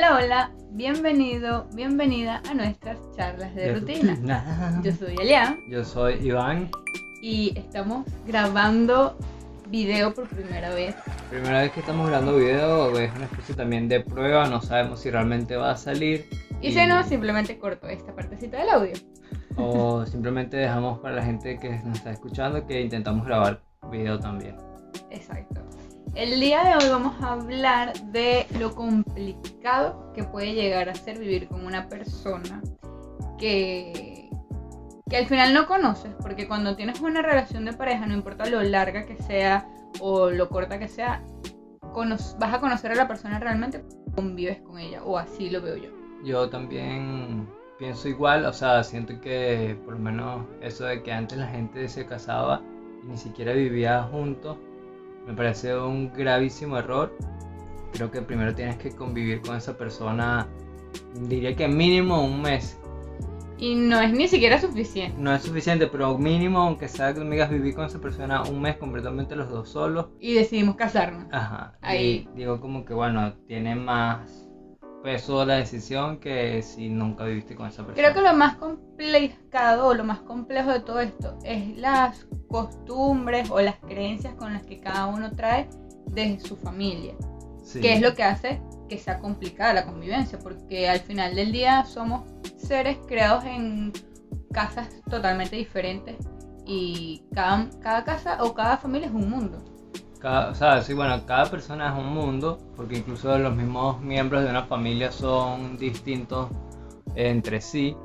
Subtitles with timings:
[0.00, 4.80] Hola, hola, bienvenido, bienvenida a nuestras charlas de rutina.
[4.82, 6.70] Yo soy Elia Yo soy Iván.
[7.20, 9.18] y estamos grabando
[9.68, 10.94] video por primera vez.
[11.28, 15.10] Primera vez que estamos grabando video, es una especie también de prueba, no sabemos si
[15.10, 16.26] realmente va a salir.
[16.62, 18.94] Y si no, simplemente corto esta partecita del audio.
[19.56, 24.56] O simplemente dejamos para la gente que nos está escuchando que intentamos grabar video también.
[25.10, 25.60] Exacto.
[26.14, 31.18] El día de hoy vamos a hablar de lo complicado que puede llegar a ser
[31.18, 32.60] vivir con una persona
[33.38, 34.28] que,
[35.08, 38.60] que al final no conoces, porque cuando tienes una relación de pareja, no importa lo
[38.60, 39.68] larga que sea
[40.00, 41.24] o lo corta que sea,
[42.38, 43.84] vas a conocer a la persona realmente,
[44.16, 45.90] convives con ella, o así lo veo yo.
[46.24, 47.48] Yo también
[47.78, 51.88] pienso igual, o sea, siento que por lo menos eso de que antes la gente
[51.88, 52.60] se casaba
[53.04, 54.58] y ni siquiera vivía juntos,
[55.26, 57.16] me parece un gravísimo error.
[57.92, 60.46] Creo que primero tienes que convivir con esa persona,
[61.28, 62.78] diría que mínimo un mes.
[63.58, 65.20] Y no es ni siquiera suficiente.
[65.20, 68.76] No es suficiente, pero mínimo, aunque sea que amigas vivir con esa persona un mes
[68.76, 70.06] completamente los dos solos.
[70.18, 71.26] Y decidimos casarnos.
[71.30, 71.76] Ajá.
[71.82, 72.26] Ahí.
[72.32, 74.48] Y digo como que bueno, tiene más
[75.02, 77.94] peso la decisión que si nunca viviste con esa persona.
[77.94, 83.50] Creo que lo más complicado o lo más complejo de todo esto es las costumbres
[83.50, 85.68] o las creencias con las que cada uno trae
[86.06, 87.14] de su familia,
[87.62, 87.80] Sí.
[87.80, 91.84] que es lo que hace que sea complicada la convivencia, porque al final del día
[91.84, 92.22] somos
[92.56, 93.92] seres creados en
[94.52, 96.16] casas totalmente diferentes
[96.66, 99.58] y cada, cada casa o cada familia es un mundo.
[100.18, 104.42] Cada- o sea, sí, bueno, cada persona es un mundo, porque incluso los mismos miembros
[104.42, 106.48] de una familia son distintos
[107.14, 107.96] entre sí,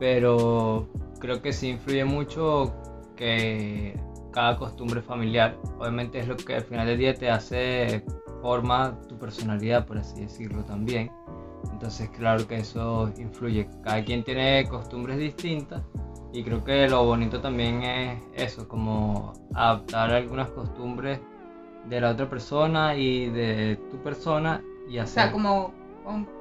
[0.00, 0.88] pero
[1.20, 2.74] creo que sí influye mucho
[3.14, 3.98] que
[4.32, 8.04] cada costumbre familiar, obviamente es lo que al final del día te hace,
[8.42, 11.10] forma tu personalidad, por así decirlo también.
[11.72, 13.68] Entonces, claro que eso influye.
[13.82, 15.82] Cada quien tiene costumbres distintas
[16.32, 21.20] y creo que lo bonito también es eso, como adaptar algunas costumbres
[21.88, 25.74] de la otra persona y de tu persona y O hacer sea, como com-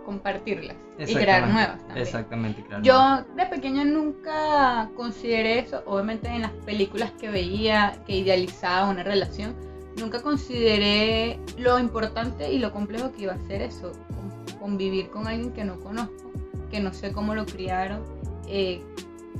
[0.05, 1.97] compartirlas y crear nuevas también.
[2.05, 2.83] Exactamente, claro.
[2.83, 9.03] Yo de pequeña nunca consideré eso, obviamente en las películas que veía, que idealizaba una
[9.03, 9.55] relación,
[9.99, 15.27] nunca consideré lo importante y lo complejo que iba a ser eso, con- convivir con
[15.27, 16.31] alguien que no conozco,
[16.69, 18.01] que no sé cómo lo criaron,
[18.47, 18.81] eh,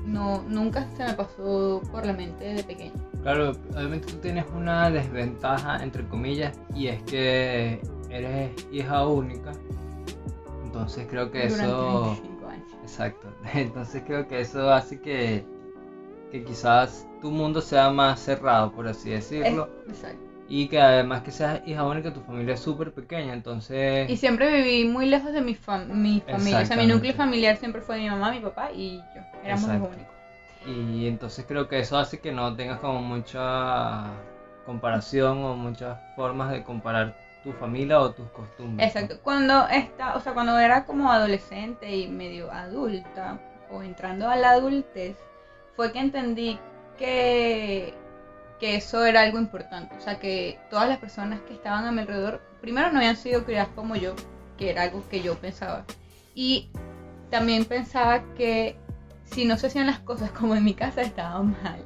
[0.06, 2.94] no, nunca se me pasó por la mente de pequeña.
[3.22, 7.79] Claro, obviamente tú tienes una desventaja, entre comillas, y es que
[8.09, 9.53] eres hija única.
[10.73, 12.01] Entonces creo que Durante eso...
[12.16, 12.67] 25 años.
[12.81, 13.28] Exacto.
[13.53, 15.45] Entonces creo que eso hace que,
[16.31, 19.69] que quizás tu mundo sea más cerrado, por así decirlo.
[19.88, 20.19] Es- exacto.
[20.50, 23.33] Y que además que seas hija única, tu familia es súper pequeña.
[23.33, 24.09] Entonces...
[24.09, 27.56] Y siempre viví muy lejos de mi, fam- mi familia, o sea, mi núcleo familiar
[27.57, 30.13] siempre fue mi mamá, mi papá y yo, éramos los únicos.
[30.66, 34.06] Y entonces creo que eso hace que no tengas como mucha
[34.66, 38.88] comparación o muchas formas de comparar tu familia o tus costumbres.
[38.88, 39.20] Exacto.
[39.22, 43.40] Cuando está, o sea, cuando era como adolescente y medio adulta
[43.70, 45.18] o entrando a la adultez,
[45.76, 46.59] fue que entendí
[46.98, 47.94] que,
[48.59, 49.96] que eso era algo importante.
[49.98, 53.44] O sea, que todas las personas que estaban a mi alrededor, primero no habían sido
[53.44, 54.16] criadas como yo,
[54.58, 55.86] que era algo que yo pensaba.
[56.36, 56.70] Y
[57.30, 58.78] también pensaba que
[59.25, 61.84] si no se hacían las cosas como en mi casa, estaba mal.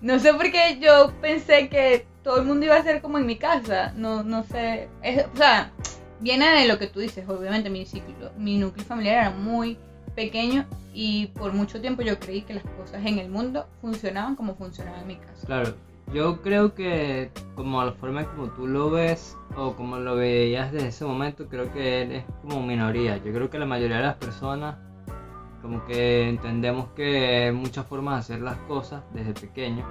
[0.00, 3.26] No sé por qué yo pensé que todo el mundo iba a ser como en
[3.26, 3.92] mi casa.
[3.96, 4.88] No, no sé.
[5.32, 5.72] O sea,
[6.20, 7.28] viene de lo que tú dices.
[7.28, 7.86] Obviamente mi,
[8.38, 9.78] mi núcleo familiar era muy
[10.14, 14.54] pequeño y por mucho tiempo yo creí que las cosas en el mundo funcionaban como
[14.54, 15.46] funcionaban en mi casa.
[15.46, 15.74] Claro,
[16.12, 20.88] yo creo que como la forma como tú lo ves o como lo veías desde
[20.88, 23.16] ese momento, creo que eres como minoría.
[23.18, 24.76] Yo creo que la mayoría de las personas
[25.62, 29.84] como que entendemos que hay muchas formas de hacer las cosas desde pequeño.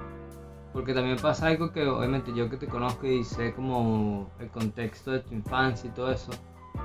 [0.72, 5.10] Porque también pasa algo que obviamente yo que te conozco y sé como el contexto
[5.10, 6.30] de tu infancia y todo eso,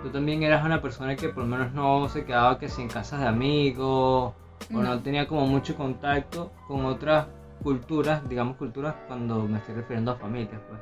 [0.02, 2.88] tú también eras una persona que por lo menos no se quedaba que si en
[2.88, 4.34] casas de amigos
[4.74, 5.00] o no No.
[5.02, 7.28] tenía como mucho contacto con otras
[7.62, 10.82] culturas, digamos culturas cuando me estoy refiriendo a familias, pues.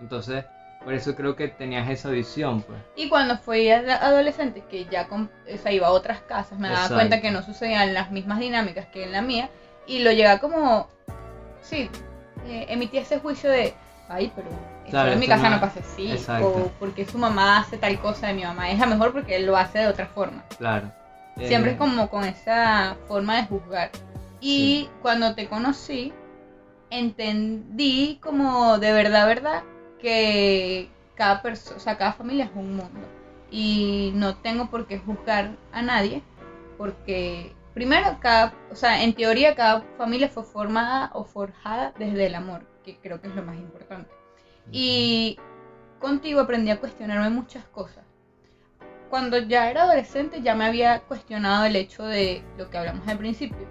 [0.00, 0.44] Entonces,
[0.84, 2.78] por eso creo que tenías esa visión, pues.
[2.96, 6.68] Y cuando fui ad- adolescente, que ya con, o sea, iba a otras casas, me
[6.68, 6.94] daba Exacto.
[6.96, 9.48] cuenta que no sucedían las mismas dinámicas que en la mía.
[9.86, 10.88] Y lo llegaba como,
[11.60, 11.88] sí,
[12.46, 13.74] eh, emitía ese juicio de,
[14.08, 14.48] ay, pero
[14.90, 16.10] Claro, en mi casa no- no pasa así.
[16.12, 16.48] Exacto.
[16.48, 18.70] O porque su mamá hace tal cosa de mi mamá.
[18.70, 20.44] Es la mejor porque él lo hace de otra forma.
[20.58, 20.90] Claro.
[21.38, 23.90] Siempre Eh, es como con esa forma de juzgar.
[24.40, 26.12] Y cuando te conocí,
[26.90, 29.62] entendí como de verdad, verdad,
[30.02, 33.00] que cada persona, o sea, cada familia es un mundo.
[33.50, 36.22] y no tengo por qué juzgar a nadie
[36.78, 42.34] porque primero cada, o sea, en teoría cada familia fue formada o forjada desde el
[42.34, 44.10] amor, que creo que es lo más importante.
[44.70, 45.38] Y
[46.00, 48.04] contigo aprendí a cuestionarme muchas cosas.
[49.10, 53.18] Cuando ya era adolescente ya me había cuestionado el hecho de lo que hablamos al
[53.18, 53.68] principio.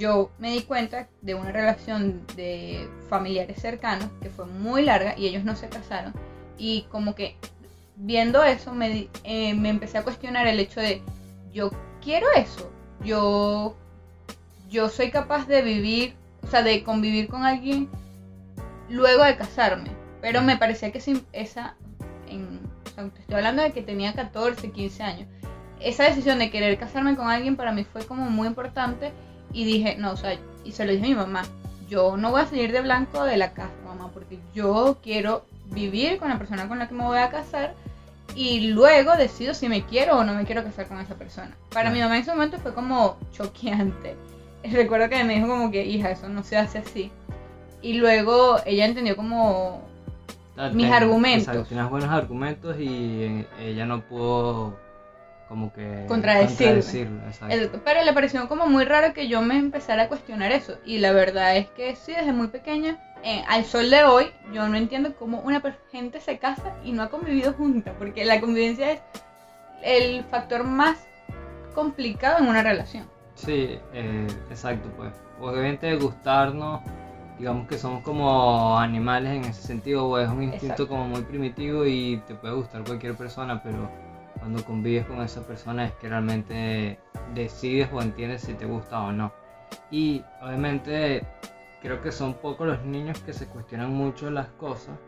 [0.00, 5.26] Yo me di cuenta de una relación de familiares cercanos que fue muy larga y
[5.26, 6.14] ellos no se casaron.
[6.56, 7.36] Y como que
[7.96, 11.02] viendo eso me, eh, me empecé a cuestionar el hecho de
[11.52, 11.70] yo
[12.02, 12.70] quiero eso.
[13.04, 13.76] Yo,
[14.70, 16.14] yo soy capaz de vivir,
[16.44, 17.90] o sea, de convivir con alguien
[18.88, 19.90] luego de casarme.
[20.22, 21.74] Pero me parecía que esa,
[22.26, 25.28] en, o sea, estoy hablando de que tenía 14, 15 años.
[25.78, 29.12] Esa decisión de querer casarme con alguien para mí fue como muy importante
[29.52, 31.42] y dije, no, o sea, y se lo dije a mi mamá,
[31.88, 36.18] yo no voy a salir de blanco de la casa, mamá, porque yo quiero vivir
[36.18, 37.74] con la persona con la que me voy a casar
[38.34, 41.56] y luego decido si me quiero o no me quiero casar con esa persona.
[41.72, 44.16] Para mi mamá en ese momento fue como choqueante.
[44.64, 47.10] Recuerdo que me dijo como que, hija, eso no se hace así.
[47.82, 49.82] Y luego ella entendió como
[50.72, 51.48] mis argumentos.
[51.48, 54.76] Exacto, tienes buenos argumentos y eh, ella no pudo
[55.50, 57.20] como que contradecirlo.
[57.84, 60.78] pero le pareció como muy raro que yo me empezara a cuestionar eso.
[60.84, 64.68] Y la verdad es que sí, desde muy pequeña eh, al sol de hoy, yo
[64.68, 65.60] no entiendo cómo una
[65.90, 69.00] gente se casa y no ha convivido junta, porque la convivencia es
[69.82, 70.98] el factor más
[71.74, 73.08] complicado en una relación.
[73.34, 75.12] Sí, eh, exacto, pues.
[75.40, 76.80] Obviamente gustarnos,
[77.40, 81.84] digamos que somos como animales en ese sentido, o es un instinto como muy primitivo
[81.86, 83.90] y te puede gustar cualquier persona, pero
[84.40, 86.98] cuando convives con esa persona es que realmente
[87.34, 89.32] decides o entiendes si te gusta o no.
[89.90, 91.24] Y obviamente
[91.82, 94.98] creo que son pocos los niños que se cuestionan mucho las cosas.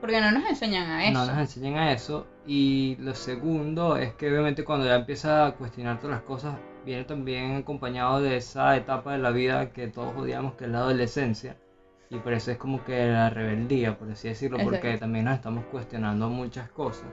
[0.00, 1.12] Porque no nos enseñan a eso.
[1.12, 2.26] No nos enseñan a eso.
[2.46, 7.04] Y lo segundo es que obviamente cuando ya empieza a cuestionar todas las cosas, viene
[7.04, 11.56] también acompañado de esa etapa de la vida que todos odiamos, que es la adolescencia.
[12.08, 15.64] Y por eso es como que la rebeldía, por así decirlo, porque también nos estamos
[15.66, 17.06] cuestionando muchas cosas.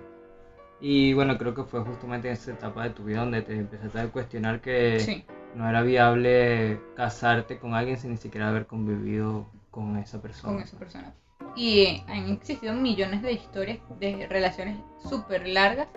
[0.79, 3.99] Y bueno, creo que fue justamente en esa etapa de tu vida donde te empezaste
[3.99, 5.25] a cuestionar que sí
[5.57, 10.53] no era viable casarte con alguien sin ni siquiera haber convivido con esa persona.
[10.53, 11.13] Con esa persona.
[11.55, 14.77] Y han existido millones de historias de relaciones
[15.09, 15.87] súper largas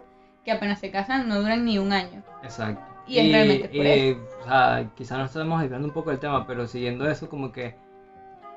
[0.44, 2.22] que apenas se casan no duran ni un año.
[2.42, 2.82] Exacto.
[3.06, 4.20] Y, es realmente por eso.
[4.40, 7.74] O sea, quizás nos estamos desviando un poco del tema, pero siguiendo eso como que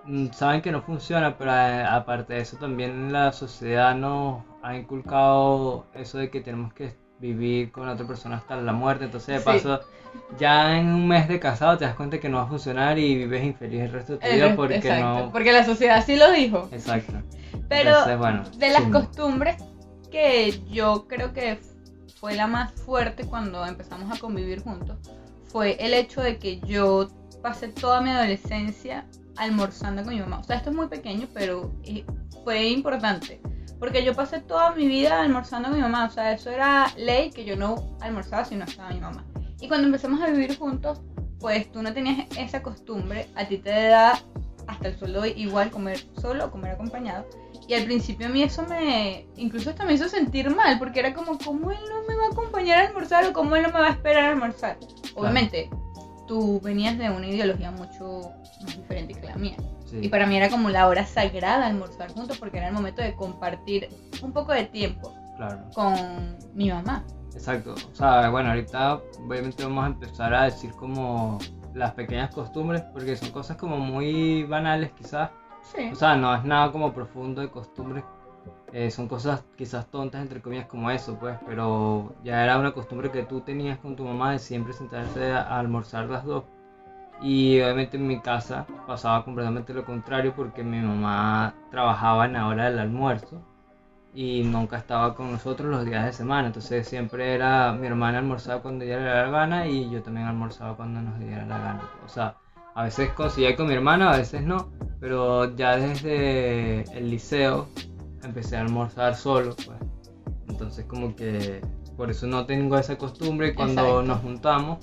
[0.05, 4.77] mm, saben que no funciona, pero eh, aparte de eso también la sociedad nos ha
[4.77, 9.05] inculcado eso de que tenemos que vivir con otra persona hasta la muerte.
[9.05, 9.81] Entonces, de paso,
[10.39, 13.15] ya en un mes de casado te das cuenta que no va a funcionar y
[13.15, 15.29] vives infeliz el resto de tu vida porque no.
[15.31, 16.69] Porque la sociedad sí lo dijo.
[16.71, 17.13] Exacto.
[17.67, 18.05] Pero
[18.57, 19.57] de las costumbres
[20.09, 21.59] que yo creo que
[22.19, 24.97] fue la más fuerte cuando empezamos a convivir juntos
[25.43, 27.09] fue el hecho de que yo
[27.41, 29.05] pasé toda mi adolescencia
[29.35, 30.39] almorzando con mi mamá.
[30.39, 32.05] O sea, esto es muy pequeño, pero eh,
[32.43, 33.41] fue importante
[33.79, 36.05] porque yo pasé toda mi vida almorzando con mi mamá.
[36.05, 39.25] O sea, eso era ley que yo no almorzaba si no estaba mi mamá.
[39.59, 41.01] Y cuando empezamos a vivir juntos,
[41.39, 43.27] pues tú no tenías esa costumbre.
[43.35, 44.19] A ti te da
[44.67, 47.25] hasta el sueldo igual comer solo o comer acompañado.
[47.67, 51.13] Y al principio a mí eso me, incluso hasta me hizo sentir mal, porque era
[51.13, 53.79] como, ¿cómo él no me va a acompañar a almorzar o cómo él no me
[53.79, 54.77] va a esperar a almorzar?
[55.15, 55.69] Obviamente,
[56.27, 59.55] tú venías de una ideología mucho más diferente que la mía.
[60.01, 63.15] Y para mí era como la hora sagrada almorzar juntos porque era el momento de
[63.15, 63.89] compartir
[64.21, 65.13] un poco de tiempo
[65.73, 67.03] con mi mamá.
[67.33, 67.73] Exacto.
[67.91, 71.39] O sea, bueno, ahorita obviamente vamos a empezar a decir como
[71.73, 75.31] las pequeñas costumbres porque son cosas como muy banales quizás.
[75.75, 75.89] Sí.
[75.91, 78.03] O sea, no es nada como profundo de costumbres.
[78.71, 83.11] Eh, son cosas quizás tontas entre comillas como eso, pues, pero ya era una costumbre
[83.11, 86.43] que tú tenías con tu mamá de siempre sentarse a almorzar las dos
[87.23, 92.47] y obviamente en mi casa pasaba completamente lo contrario porque mi mamá trabajaba en la
[92.47, 93.41] hora del almuerzo
[94.13, 96.47] y nunca estaba con nosotros los días de semana.
[96.47, 100.27] Entonces siempre era mi hermana almorzaba cuando ella le diera la gana y yo también
[100.27, 101.89] almorzaba cuando nos diera la gana.
[102.05, 102.35] O sea,
[102.75, 104.69] a veces conseguía con mi hermana, a veces no.
[104.99, 107.69] Pero ya desde el liceo
[108.21, 109.55] empecé a almorzar solo.
[109.55, 109.77] Pues.
[110.49, 111.61] Entonces como que
[111.95, 114.79] por eso no tengo esa costumbre cuando nos juntamos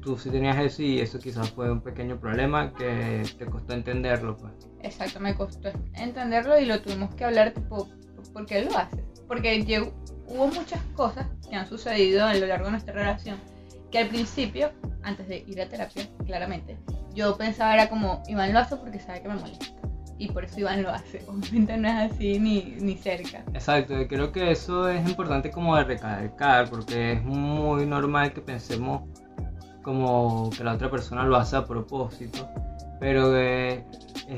[0.00, 4.36] tú sí tenías eso y eso quizás fue un pequeño problema que te costó entenderlo.
[4.36, 4.52] Pues.
[4.82, 7.88] Exacto, me costó entenderlo y lo tuvimos que hablar tipo,
[8.32, 9.04] ¿por qué lo haces?
[9.28, 9.92] Porque
[10.26, 13.36] hubo muchas cosas que han sucedido a lo largo de nuestra relación
[13.90, 14.70] que al principio,
[15.02, 16.78] antes de ir a terapia, claramente,
[17.14, 19.66] yo pensaba era como, Iván lo hace porque sabe que me molesta.
[20.18, 21.24] y por eso Iván lo hace.
[21.28, 23.42] Obviamente no es así ni, ni cerca.
[23.52, 28.40] Exacto, y creo que eso es importante como de recalcar, porque es muy normal que
[28.40, 29.02] pensemos
[29.82, 32.48] como que la otra persona lo hace a propósito,
[32.98, 33.82] pero es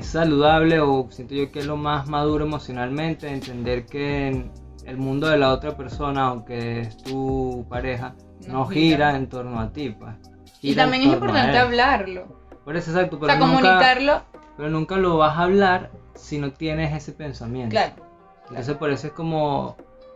[0.01, 4.51] saludable o siento yo que es lo más maduro emocionalmente entender que en
[4.85, 8.15] el mundo de la otra persona, aunque es tu pareja,
[8.47, 9.07] no, No gira.
[9.11, 9.15] gira.
[9.17, 10.15] en torno a ti, pues.
[10.61, 12.41] Y también es importante hablarlo.
[12.63, 14.21] Por eso, exacto, O pero sea, nunca, comunicarlo,
[14.57, 17.71] pero nunca lo vas a hablar si no tienes ese pensamiento.
[17.71, 17.95] claro.
[18.49, 19.75] Entonces por eso es como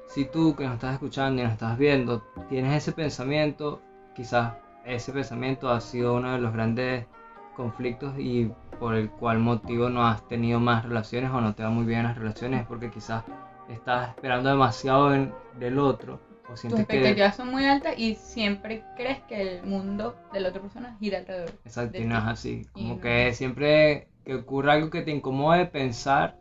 [0.10, 3.82] si tú que nos estás escuchando y nos estás viendo tienes ese pensamiento,
[4.16, 4.54] quizás
[4.88, 7.06] ese pensamiento ha sido uno de los grandes
[7.56, 11.70] conflictos y por el cual motivo no has tenido más relaciones o no te va
[11.70, 13.24] muy bien las relaciones es porque quizás
[13.70, 18.16] estás esperando demasiado en- del otro o Tus sientes que expectativas son muy altas y
[18.16, 21.52] siempre crees que el mundo de la otra persona gira alrededor.
[21.66, 22.62] Exacto, y no es así.
[22.76, 26.38] Y Como no que siempre que ocurra algo que te incomode pensar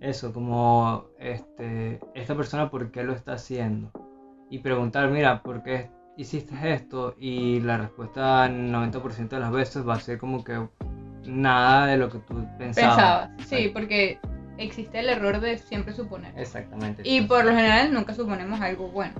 [0.00, 3.92] eso, como este, esta persona por qué lo está haciendo.
[4.48, 7.14] Y preguntar, mira, ¿por qué hiciste esto?
[7.18, 10.68] Y la respuesta 90% de las veces va a ser como que
[11.24, 12.96] nada de lo que tú pensabas.
[12.96, 14.18] Pensabas, sí, porque
[14.58, 16.32] existe el error de siempre suponer.
[16.36, 17.02] Exactamente.
[17.04, 19.14] Y por lo general nunca suponemos algo bueno.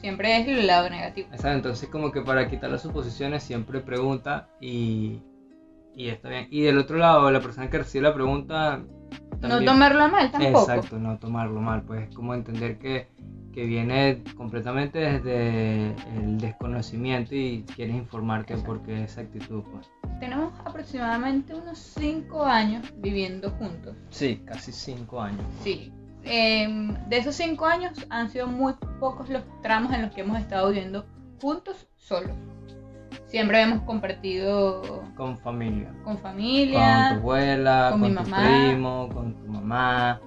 [0.00, 1.28] Siempre es el lado negativo.
[1.28, 5.20] Exacto, entonces como que para quitar las suposiciones siempre pregunta y,
[5.94, 6.48] y está bien.
[6.50, 8.82] Y del otro lado, la persona que recibe la pregunta...
[9.40, 10.60] No también- tomarlo a mal tampoco.
[10.60, 13.08] Exacto, no tomarlo mal, pues como entender que,
[13.52, 18.74] que viene completamente desde el desconocimiento y quieres informarte Exacto.
[18.74, 19.90] por qué esa actitud, pues.
[20.20, 23.96] Tenemos aproximadamente unos 5 años viviendo juntos.
[24.10, 25.44] Sí, casi cinco años.
[25.62, 25.90] Sí.
[26.22, 30.38] Em, de esos 5 años han sido muy pocos los tramos en los que hemos
[30.38, 31.06] estado viviendo
[31.40, 32.36] juntos solos.
[33.30, 34.82] Siempre hemos compartido
[35.16, 35.88] Con familia.
[35.88, 38.44] con Con tu familia, abuela, con con, mi tu mamá.
[38.68, 40.20] primo, con tu mamá,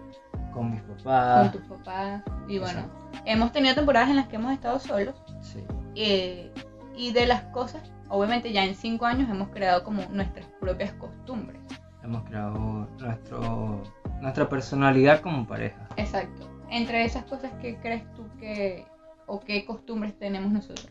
[0.53, 1.51] con mis papás.
[1.51, 2.24] con tus papás.
[2.48, 2.81] Y bueno,
[3.25, 5.15] hemos tenido temporadas en las que hemos estado solos.
[5.41, 5.63] Sí,
[5.95, 6.51] eh,
[6.95, 11.60] y de las cosas, obviamente ya en 5 años hemos creado como nuestras propias costumbres.
[12.03, 13.83] hemos creado nuestro,
[14.22, 15.88] nuestra personalidad como pareja.
[15.98, 16.50] Exacto.
[16.69, 18.86] Entre esas cosas, ¿qué crees tú que,
[19.25, 20.88] o qué costumbres tenemos nosotros?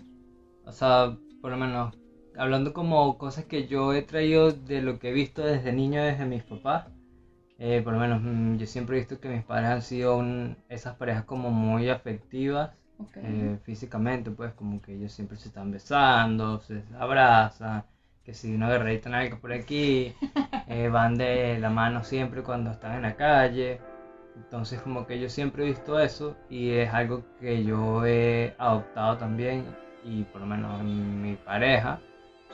[0.67, 1.95] O sea, por lo menos,
[2.37, 6.25] hablando como cosas que yo he traído de lo que he visto desde niño, desde
[6.27, 6.87] mis papás,
[7.59, 10.57] eh, por lo menos mm, yo siempre he visto que mis padres han sido un-
[10.69, 13.17] esas parejas como muy afectivas Ok.
[13.17, 17.85] eh, físicamente, pues como que ellos siempre se están besando, se abrazan,
[18.25, 20.15] que si una guerrerita nalga por aquí,
[20.69, 23.81] eh, van de la mano siempre cuando están en la calle.
[24.37, 29.19] Entonces como que yo siempre he visto eso y es algo que yo he adoptado
[29.19, 29.65] también
[30.05, 32.01] y por lo menos en mi pareja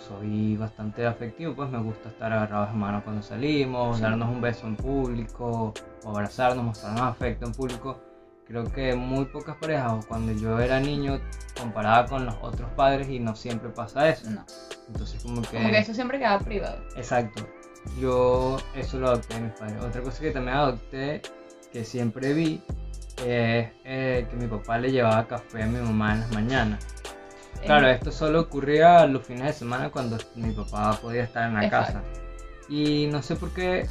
[0.07, 4.03] soy bastante afectivo, pues me gusta estar agarrados de mano cuando salimos, Sí.
[4.03, 5.75] darnos un beso en público
[6.05, 8.01] o abrazarnos, mostrarnos afecto en público.
[8.47, 11.21] Creo que muy pocas parejas o cuando yo era niño
[11.61, 14.31] comparaba con los otros padres y no siempre pasa eso.
[14.31, 14.45] no,
[14.87, 15.57] Entonces como que...
[15.59, 16.79] como que eso siempre queda privado.
[16.97, 17.47] Exacto.
[18.01, 19.83] Yo eso lo adopté de mis padres.
[19.83, 21.21] Otra cosa que también adopté,
[21.73, 22.63] que siempre vi,
[23.19, 26.87] es eh, que mi papá le llevaba café a mi mamá en las mañanas.
[27.65, 31.55] Claro, Eh, esto solo ocurría los fines de semana cuando mi papá podía estar en
[31.55, 31.95] la Exacto.
[32.01, 32.05] casa.
[32.69, 33.87] Y no sé por qué,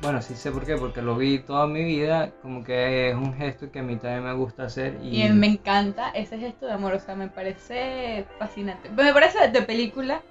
[0.00, 3.34] bueno, sí sé por qué, porque lo vi toda mi vida, como que es un
[3.34, 4.98] gesto que a mí también me gusta hacer.
[5.02, 8.88] Y, Y me encanta ese gesto de amor, o sea, me parece fascinante.
[8.90, 10.22] Me parece de película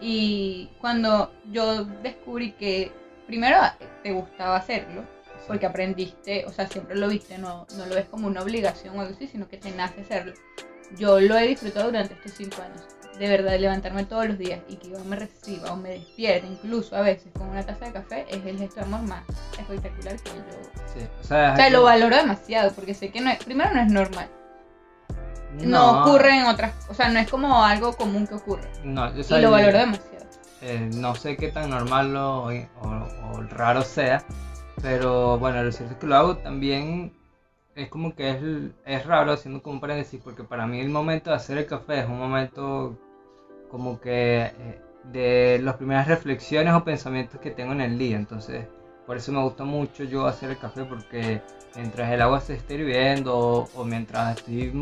[0.00, 2.92] y cuando yo descubrí que
[3.26, 3.58] primero
[4.02, 5.02] te gustaba hacerlo,
[5.46, 9.00] porque aprendiste, o sea, siempre lo viste, no, no lo ves como una obligación o
[9.00, 10.34] algo así, sino que te nace hacerlo.
[10.96, 12.82] Yo lo he disfrutado durante estos cinco años.
[13.18, 16.94] De verdad, levantarme todos los días y que Iván me reciba o me despierte, incluso
[16.94, 19.24] a veces con una taza de café, es el gesto de amor más
[19.58, 20.82] espectacular que yo.
[20.94, 23.74] Sí, o sea, O sea, es lo valoro demasiado porque sé que no es, primero
[23.74, 24.28] no es normal.
[25.54, 28.70] No, ocurre en otras, o sea, no es como algo común que ocurre.
[28.84, 30.26] No, o sea, y lo yo- valoro demasiado.
[30.60, 34.22] Eh, no sé qué tan normal lo- o, o raro sea,
[34.82, 37.12] pero bueno, lo cierto es que lo hago también.
[37.78, 38.38] Es como que es,
[38.84, 42.00] es raro, haciendo como un paréntesis, porque para mí el momento de hacer el café
[42.00, 42.98] es un momento
[43.70, 48.16] como que eh, de las primeras reflexiones o pensamientos que tengo en el día.
[48.16, 48.66] Entonces,
[49.06, 51.40] por eso me gusta mucho yo hacer el café, porque
[51.76, 54.72] mientras el agua se esté hirviendo o, o mientras estoy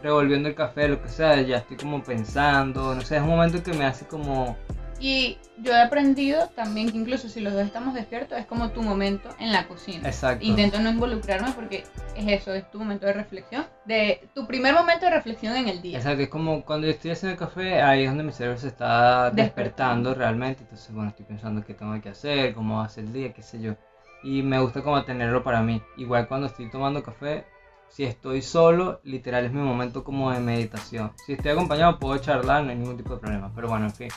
[0.00, 2.94] revolviendo el café, lo que sea, ya estoy como pensando.
[2.94, 4.56] No sé, es un momento que me hace como
[5.00, 8.82] Y yo he aprendido también que incluso si los dos estamos despiertos es como tu
[8.82, 10.08] momento en la cocina.
[10.08, 10.44] Exacto.
[10.44, 11.84] Intento no involucrarme porque
[12.16, 15.82] es eso, es tu momento de reflexión, de tu primer momento de reflexión en el
[15.82, 15.98] día.
[15.98, 18.68] Exacto, es como cuando yo estoy haciendo el café, ahí es donde mi cerebro se
[18.68, 20.14] está despertando Despertando.
[20.14, 20.62] realmente.
[20.62, 23.42] Entonces, bueno, estoy pensando qué tengo que hacer, cómo va a ser el día, qué
[23.42, 23.74] sé yo.
[24.22, 25.82] y me gusta como tenerlo para mí.
[25.98, 27.44] Igual cuando estoy tomando café,
[27.88, 31.12] si estoy solo, literal es mi momento como de meditación.
[31.26, 33.52] Si estoy acompañado puedo charlar, no hay ningún tipo de problema.
[33.54, 34.08] Pero bueno, en fin.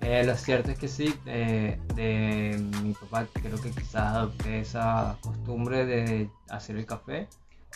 [0.00, 5.16] Eh, lo cierto es que sí, eh, de mi papá creo que quizás adopté esa
[5.20, 7.28] costumbre de hacer el café.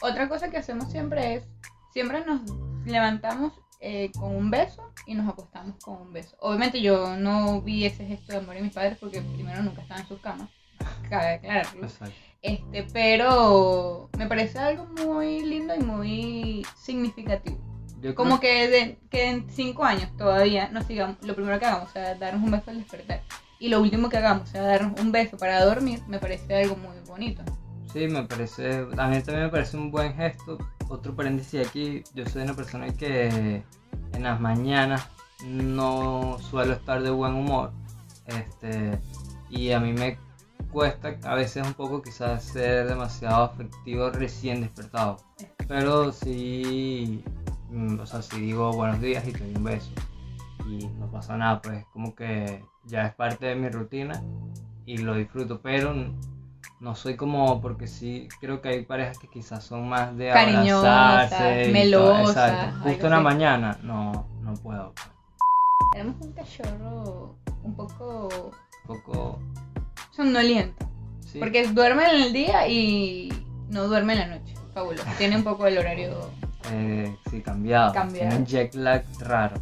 [0.02, 1.48] Otra cosa que hacemos siempre es,
[1.92, 2.42] siempre nos
[2.84, 6.36] levantamos eh, con un beso y nos acostamos con un beso.
[6.40, 10.02] Obviamente yo no vi ese gesto de amor de mis padres porque primero nunca estaban
[10.02, 10.50] en sus camas,
[11.08, 11.84] cabe aclararlo.
[11.84, 12.14] Exacto.
[12.42, 17.58] Este, pero me parece algo muy lindo y muy significativo.
[18.00, 21.66] Yo Como creo- que, de- que en cinco años todavía nos sigamos, lo primero que
[21.66, 23.22] hagamos sea darnos un beso al despertar.
[23.60, 26.96] Y lo último que hagamos sea darnos un beso para dormir, me parece algo muy
[27.06, 27.42] bonito.
[27.92, 30.58] Sí, me parece, a mí también me parece un buen gesto.
[30.88, 33.62] Otro paréntesis aquí, yo soy una persona que
[34.12, 35.08] en las mañanas
[35.44, 37.72] no suelo estar de buen humor.
[38.26, 38.98] Este,
[39.50, 40.18] y a mí me
[40.70, 45.16] cuesta a veces un poco quizás ser demasiado afectivo recién despertado.
[45.66, 47.24] Pero sí,
[48.00, 49.90] o sea, si digo buenos días y te doy un beso
[50.68, 54.22] y no pasa nada, pues como que ya es parte de mi rutina
[54.86, 55.94] y lo disfruto, pero
[56.80, 60.84] no soy como, porque sí creo que hay parejas que quizás son más de Cariñosas,
[60.84, 62.80] abrazarse y todo, melosas, exacto.
[62.88, 64.92] Justo en la mañana, no, no puedo.
[64.94, 65.08] pues.
[65.92, 67.34] Tenemos un cachorro
[67.64, 68.28] un poco
[68.86, 69.38] Un poco,
[70.10, 70.86] somnoliento.
[71.20, 73.30] sí, Porque duerme en el día y
[73.70, 74.54] no duerme en la noche.
[74.72, 75.04] Fabuloso.
[75.18, 76.30] Tiene un poco el horario.
[76.72, 77.92] Eh, sí, cambiado.
[77.92, 78.28] Cambiado.
[78.28, 79.56] Tiene un jet lag raro.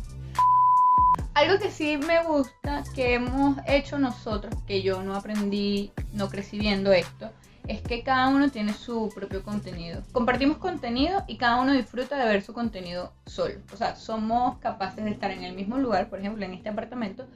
[1.34, 6.58] Algo que sí me gusta que hemos hecho nosotros, que yo no aprendí, no crecí
[6.58, 7.30] viendo esto,
[7.68, 10.02] es que cada uno tiene su propio contenido.
[10.12, 13.56] Compartimos contenido y cada uno disfruta de ver su contenido solo.
[13.72, 17.26] O sea, somos capaces de estar en el mismo lugar, por ejemplo, en este apartamento,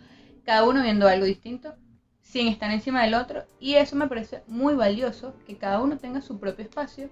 [0.44, 1.74] cada uno viendo algo distinto,
[2.22, 3.44] sin estar encima del otro.
[3.58, 7.10] Y eso me parece muy valioso, que cada uno tenga su propio espacio,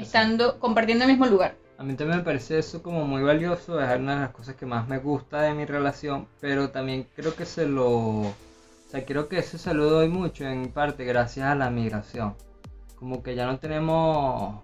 [0.00, 1.56] estando, compartiendo el mismo lugar.
[1.78, 4.66] A mí también me parece eso como muy valioso, es una de las cosas que
[4.66, 7.88] más me gusta de mi relación, pero también creo que se lo...
[7.88, 8.34] O
[8.90, 12.34] sea, creo que eso se lo doy mucho en parte gracias a la migración.
[12.96, 14.60] Como que ya no tenemos,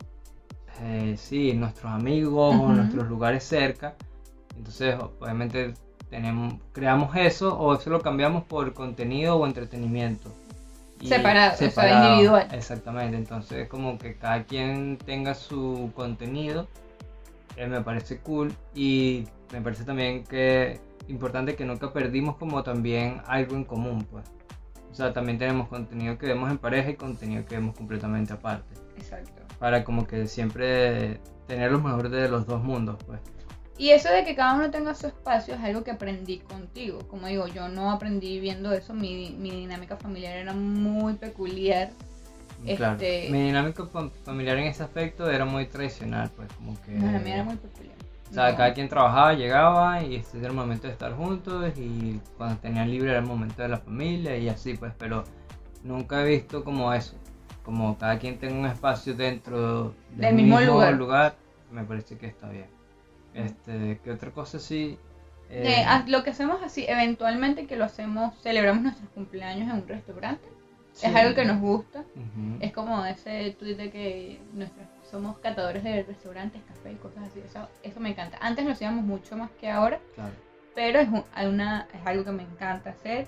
[0.83, 3.95] eh, sí, nuestros amigos o nuestros lugares cerca.
[4.57, 5.73] Entonces, obviamente,
[6.11, 10.31] tenemos, creamos eso o eso lo cambiamos por contenido o entretenimiento.
[11.03, 12.49] Separado, o sea, individual.
[12.53, 16.69] Exactamente, entonces como que cada quien tenga su contenido,
[17.57, 23.23] eh, me parece cool y me parece también que importante que nunca perdimos como también
[23.27, 24.25] algo en común, pues.
[24.91, 28.75] O sea, también tenemos contenido que vemos en pareja y contenido que vemos completamente aparte.
[28.97, 29.43] Exacto.
[29.59, 33.21] Para como que siempre tener lo mejor de los dos mundos, pues.
[33.79, 37.01] Y eso de que cada uno tenga su espacio es algo que aprendí contigo.
[37.09, 41.91] Como digo, yo no aprendí viendo eso, mi, mi dinámica familiar era muy peculiar.
[42.77, 42.95] Claro.
[42.95, 46.93] Este- Mi dinámica fam- familiar en ese aspecto era muy tradicional, pues como que...
[46.93, 47.95] No, la mía era muy peculiar.
[48.31, 48.57] O sea, No.
[48.57, 52.91] cada quien trabajaba, llegaba y este era el momento de estar juntos y cuando tenían
[52.91, 55.23] libre era el momento de la familia y así pues, pero
[55.85, 57.15] nunca he visto como eso,
[57.63, 61.37] como cada quien tenga un espacio dentro Del mismo lugar.
[61.71, 62.67] me parece que está bien.
[63.37, 64.99] Este, ¿qué otra cosa sí?
[65.51, 70.49] Eh, lo que hacemos así, eventualmente que lo hacemos, celebramos nuestros cumpleaños en un restaurante.
[70.93, 71.07] sí.
[71.07, 72.05] Es algo que nos gusta.
[72.61, 77.41] Es como ese tweet de que nuestros, somos catadores de restaurantes, café y cosas así.
[77.41, 78.39] Eso, eso me encanta.
[78.41, 80.01] Antes lo hacíamos mucho más que ahora.
[80.15, 80.33] Claro.
[80.75, 83.27] pero es, un- una, es algo que me encanta hacer.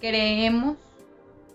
[0.00, 0.76] Creemos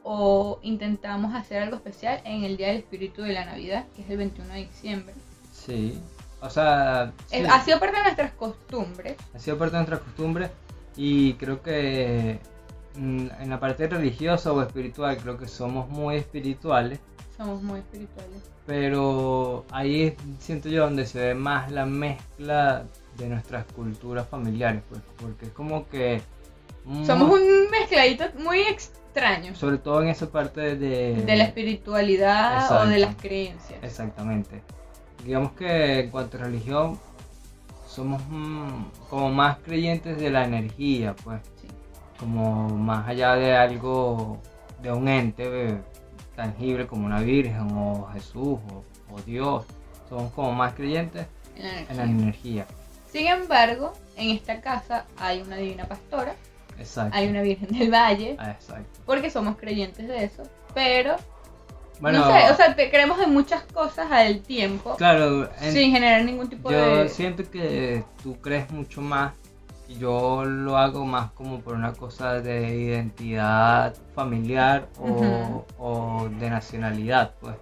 [0.03, 4.09] o intentamos hacer algo especial en el Día del Espíritu de la Navidad, que es
[4.09, 5.13] el 21 de diciembre.
[5.51, 5.99] Sí.
[6.45, 7.43] O sea, sí.
[7.49, 9.15] Ha sido parte de nuestras costumbres.
[9.33, 10.49] ha sido parte de nuestra costumbre
[10.95, 12.39] y creo que
[12.95, 16.99] mm, en la parte religiosa o espiritual creo que somos muy espirituales
[17.35, 18.41] Somos muy espirituales.
[18.65, 22.83] pero ahí siento yo donde se ve más la mezcla
[23.17, 26.21] de nuestras culturas familiares pues porque es como que
[27.05, 32.87] Somos un mezcladito muy extraño sobre todo en esa parte de de la espiritualidad o
[32.87, 33.79] de las creencias.
[33.81, 34.61] exactamente
[35.25, 36.99] digamos que en cuanto a religión
[37.87, 41.67] somos mm, como más creyentes de la energía pues Sí.
[42.19, 44.39] como más allá de algo,
[44.81, 45.77] de un ente eh,
[46.35, 49.65] tangible como una virgen o Jesús o, o Dios.
[50.09, 51.25] Somos como más creyentes
[51.57, 52.65] en la en la energía.
[53.11, 56.35] Sin embargo, en esta casa hay una divina pastora,
[56.77, 57.15] Exacto.
[57.17, 58.99] hay una Virgen del Valle, Ah, exacto.
[59.05, 61.15] porque somos creyentes de eso, pero
[61.99, 65.91] Bueno, no sé, o sea, te- creemos en muchas cosas al tiempo claro, en- sin
[65.91, 67.09] generar ningún tipo yo de...
[67.09, 69.33] siento que tú crees mucho más
[69.99, 77.33] yo lo hago más como por una cosa de identidad familiar o, o de nacionalidad,
[77.39, 77.55] pues.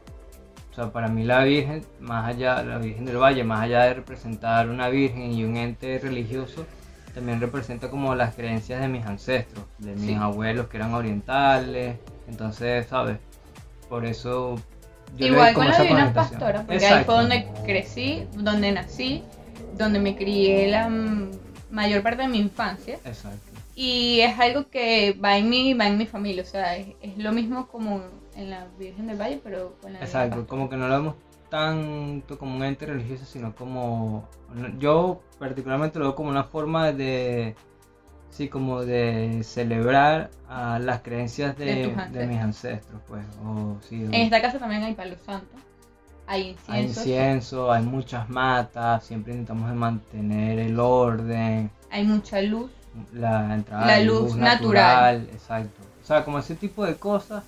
[0.71, 3.93] O sea, para mí la Virgen, más allá, la Virgen del Valle, más allá de
[3.95, 6.65] representar una Virgen y un ente religioso,
[7.13, 10.13] también representa como las creencias de mis ancestros, de mis Sí.
[10.15, 11.97] abuelos que eran orientales,
[12.29, 13.17] entonces, ¿sabes?
[13.93, 14.55] Por eso
[15.17, 16.39] yo Igual con la esa Divina connotación.
[16.39, 19.23] Pastora, porque ahí fue donde crecí, donde nací,
[19.77, 20.89] donde me crié la
[21.69, 22.95] mayor parte de mi infancia.
[23.05, 23.51] Exacto.
[23.75, 27.19] Y es algo que va en mí, va en mi familia, o sea, es, es
[27.19, 28.01] lo mismo como
[28.35, 31.15] en la Virgen del Valle, pero con la Exacto, como que no lo vemos
[31.51, 34.27] tanto como un ente religioso, sino como...
[34.79, 37.55] Yo particularmente lo veo como una forma de...
[38.33, 43.23] Sí, como de celebrar a las creencias de, De mis ancestros, pues.
[43.45, 45.55] O, sí, En esta casa también hay palo santo,
[46.25, 46.71] hay incienso.
[46.71, 52.71] hay incienso, hay muchas matas, siempre intentamos mantener el orden, hay mucha luz.
[53.13, 55.29] la entrada La luz natural.
[55.31, 55.83] Exacto.
[56.01, 57.43] O sea, como ese tipo de cosas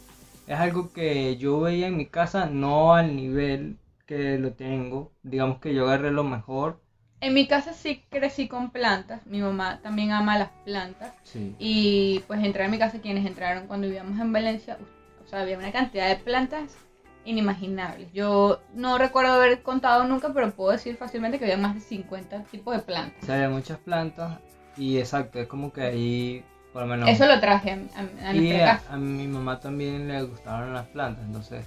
[0.45, 5.11] es algo que yo veía en mi casa, no al nivel que lo tengo.
[5.23, 6.79] Digamos que yo agarré lo mejor.
[7.25, 11.11] En mi casa sí crecí con plantas, mi mamá también ama las plantas.
[11.23, 11.55] Sí.
[11.57, 14.77] Y pues entré a mi casa, quienes entraron cuando vivíamos en Valencia,
[15.23, 16.77] o sea, había una cantidad de plantas
[17.25, 18.13] inimaginables.
[18.13, 22.43] Yo no recuerdo haber contado nunca, pero puedo decir fácilmente que había más de 50
[22.43, 23.23] tipos de plantas.
[23.23, 24.37] O sea, había muchas plantas
[24.77, 27.09] y exacto, es como que ahí, por lo menos...
[27.09, 28.93] Eso lo traje a, a- a y nuestra a, casa.
[28.93, 31.65] a mi mamá también le gustaban las plantas, entonces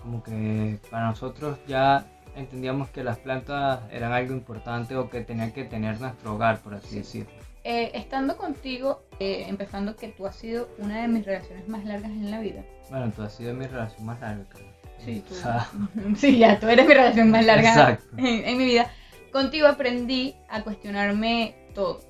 [0.00, 5.52] como que para nosotros ya entendíamos que las plantas eran algo importante o que tenían
[5.52, 7.30] que tener nuestro hogar, por así decirlo.
[7.64, 12.10] Eh, estando contigo, eh, empezando que tú has sido una de mis relaciones más largas
[12.10, 12.62] en la vida.
[12.90, 14.68] Bueno, tú has sido mi relación más larga, creo.
[14.98, 15.34] Sí, tú.
[15.34, 15.68] O sea,
[16.16, 18.90] Sí, ya, tú eres mi relación más larga en, en mi vida.
[19.32, 22.00] Contigo aprendí a cuestionarme todo.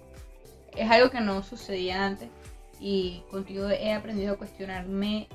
[0.76, 2.28] Es algo que no sucedía antes
[2.80, 5.28] y contigo he aprendido a cuestionarme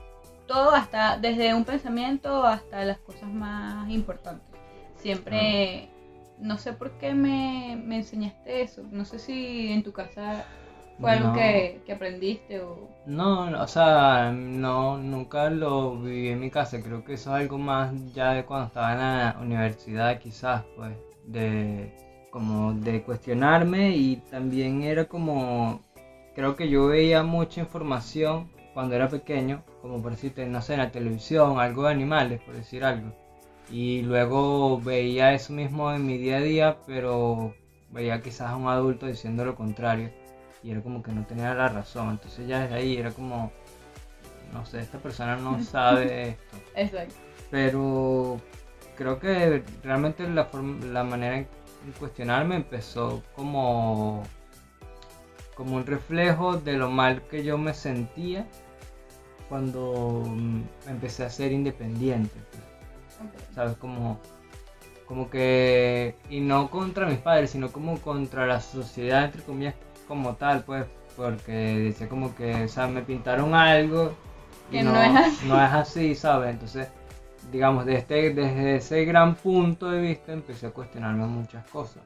[0.48, 4.59] todo, hasta desde un pensamiento hasta las cosas más importantes.
[5.00, 5.90] Siempre,
[6.40, 8.84] no sé por qué me, me enseñaste eso.
[8.92, 10.46] No sé si en tu casa
[11.00, 12.90] fue algo que, que aprendiste o...
[13.06, 16.82] No, no, o sea, no, nunca lo viví en mi casa.
[16.82, 20.94] Creo que eso es algo más ya de cuando estaba en la universidad, quizás, pues,
[21.26, 21.94] de
[22.32, 25.82] como de cuestionarme y también era como,
[26.36, 30.80] creo que yo veía mucha información cuando era pequeño, como por decirte, no sé, en
[30.80, 33.14] la televisión, algo de animales, por decir algo.
[33.72, 37.54] Y luego veía eso mismo en mi día a día, pero
[37.92, 40.12] veía quizás a un adulto diciendo lo contrario
[40.64, 42.10] y era como que no tenía la razón.
[42.12, 43.52] Entonces ya desde ahí era como,
[44.54, 46.58] no sé, esta persona no sabe esto.
[46.76, 47.16] Exacto.
[47.52, 48.42] Pero
[48.96, 51.48] creo que realmente la, forma- la manera en
[52.00, 54.24] cuestionarme empezó como,
[55.56, 58.48] como un reflejo de lo mal que yo me sentía
[59.48, 62.40] cuando mm, empecé a ser independiente.
[63.54, 63.76] ¿Sabes?
[63.78, 64.20] Como,
[65.08, 69.76] como que, y no contra mis padres, sino como contra la sociedad, entre comillas,
[70.08, 74.14] como tal, pues, porque decía como que, o sea, me pintaron algo
[74.72, 75.48] Que no es así.
[75.48, 76.52] no es así, ¿sabes?
[76.52, 76.88] Entonces,
[77.52, 82.04] digamos, desde, este- desde ese gran punto de vista empecé a cuestionarme muchas cosas.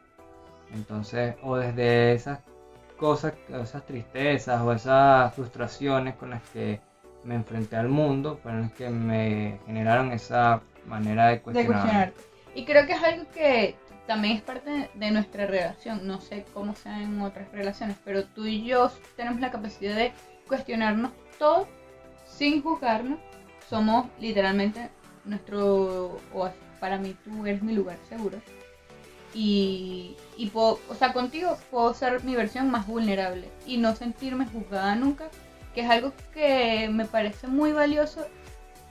[0.74, 2.40] Entonces, o desde esas
[2.98, 6.80] cosas, esas tristezas o esas frustraciones con las que
[7.24, 12.22] me enfrenté al mundo, fueron las que me generaron esa manera de cuestionarte.
[12.56, 13.76] Y creo que es algo que
[14.08, 16.06] también es parte de nuestra relación.
[16.06, 20.12] No sé cómo sea en otras relaciones, pero tú y yo tenemos la capacidad de
[20.48, 21.68] cuestionarnos todo
[22.26, 23.20] sin juzgarnos.
[23.70, 24.90] Somos literalmente
[25.26, 28.38] nuestro, o para mí tú eres mi lugar seguro.
[29.34, 34.46] Y, y puedo, o sea, contigo puedo ser mi versión más vulnerable y no sentirme
[34.46, 35.30] juzgada nunca,
[35.74, 38.28] que es algo que me parece muy valioso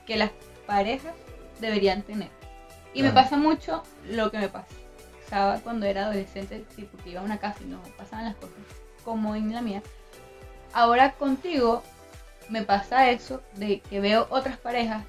[0.05, 0.33] que las
[0.67, 1.15] parejas
[1.63, 2.29] deberían tener.
[2.95, 7.25] Y me pasa mucho lo que me pasaba cuando era adolescente, tipo que iba a
[7.25, 8.59] una casa y no pasaban las cosas
[9.03, 9.83] como en la mía.
[10.75, 11.83] Ahora contigo
[12.51, 15.05] me pasa eso de que veo otras parejas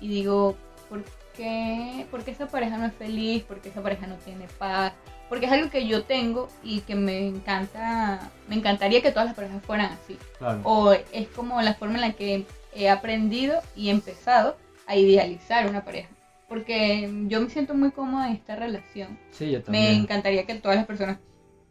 [0.00, 0.56] y digo,
[0.88, 1.04] ¿por
[1.36, 3.42] qué, por qué esa pareja no es feliz?
[3.44, 4.92] ¿Por qué esa pareja no tiene paz?
[5.28, 9.34] Porque es algo que yo tengo y que me encanta, me encantaría que todas las
[9.36, 10.60] parejas fueran así Claro.
[10.64, 14.56] o es como la forma en la que he aprendido y empezado
[14.88, 16.08] a idealizar una pareja.
[16.48, 19.18] Porque yo me siento muy cómoda en esta relación.
[19.30, 19.94] sí, yo Me también.
[20.02, 21.18] encantaría que todas las personas...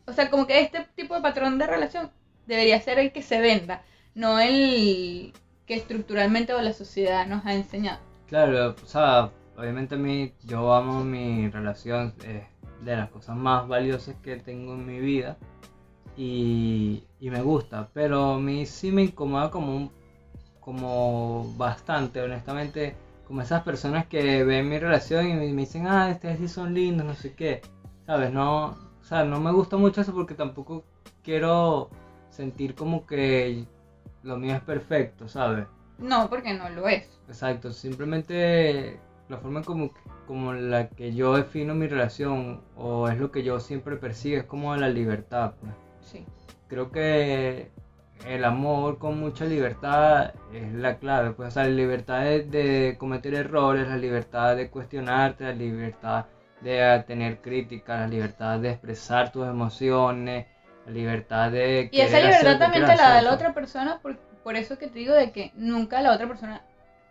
[0.06, 2.12] O sea, como que este tipo de patrón de relación
[2.46, 3.84] debería ser el que se venda,
[4.16, 5.34] no el
[5.66, 8.00] que estructuralmente o la sociedad nos ha enseñado.
[8.28, 12.44] Claro, o sea, obviamente a mí, yo amo mi relación, es
[12.86, 15.38] de las cosas más valiosas que tengo en mi vida.
[16.16, 19.92] y, y me gusta, pero a mí sí me incomoda como un,
[20.60, 22.96] como bastante, honestamente,
[23.28, 26.74] como esas personas que ven mi relación y me, me dicen, ah, ustedes sí son
[26.74, 27.62] lindos, no sé qué,
[28.06, 28.32] ¿sabes?
[28.32, 30.86] No, o sea, no me gusta mucho eso porque tampoco
[31.24, 31.90] quiero
[32.30, 33.66] sentir como que
[34.24, 35.68] lo mío es perfecto, ¿sabes?
[35.98, 37.20] No, porque no lo es.
[37.28, 39.92] Exacto, simplemente la forma como,
[40.26, 44.46] como la que yo defino mi relación o es lo que yo siempre persigo es
[44.46, 45.54] como la libertad.
[45.60, 45.74] Pues.
[46.00, 46.26] Sí.
[46.70, 47.72] Creo que
[48.26, 52.96] el amor con mucha libertad es la clave, pues, o sea, la libertad de, de
[52.98, 56.26] cometer errores, la libertad de cuestionarte, la libertad
[56.62, 60.48] de tener críticas, la libertad de expresar tus emociones,
[60.86, 61.90] la libertad de...
[61.92, 65.00] Y esa libertad también te la da la otra persona, por, por eso que te
[65.00, 66.62] digo de que nunca la otra persona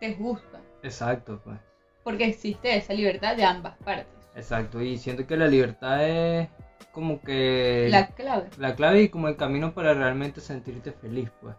[0.01, 0.61] te gusta.
[0.83, 1.59] Exacto, pues.
[2.03, 4.07] Porque existe esa libertad de ambas partes.
[4.35, 6.49] Exacto, y siento que la libertad es
[6.97, 8.49] como que La clave.
[8.57, 11.55] la clave y como el camino para realmente sentirte feliz, pues.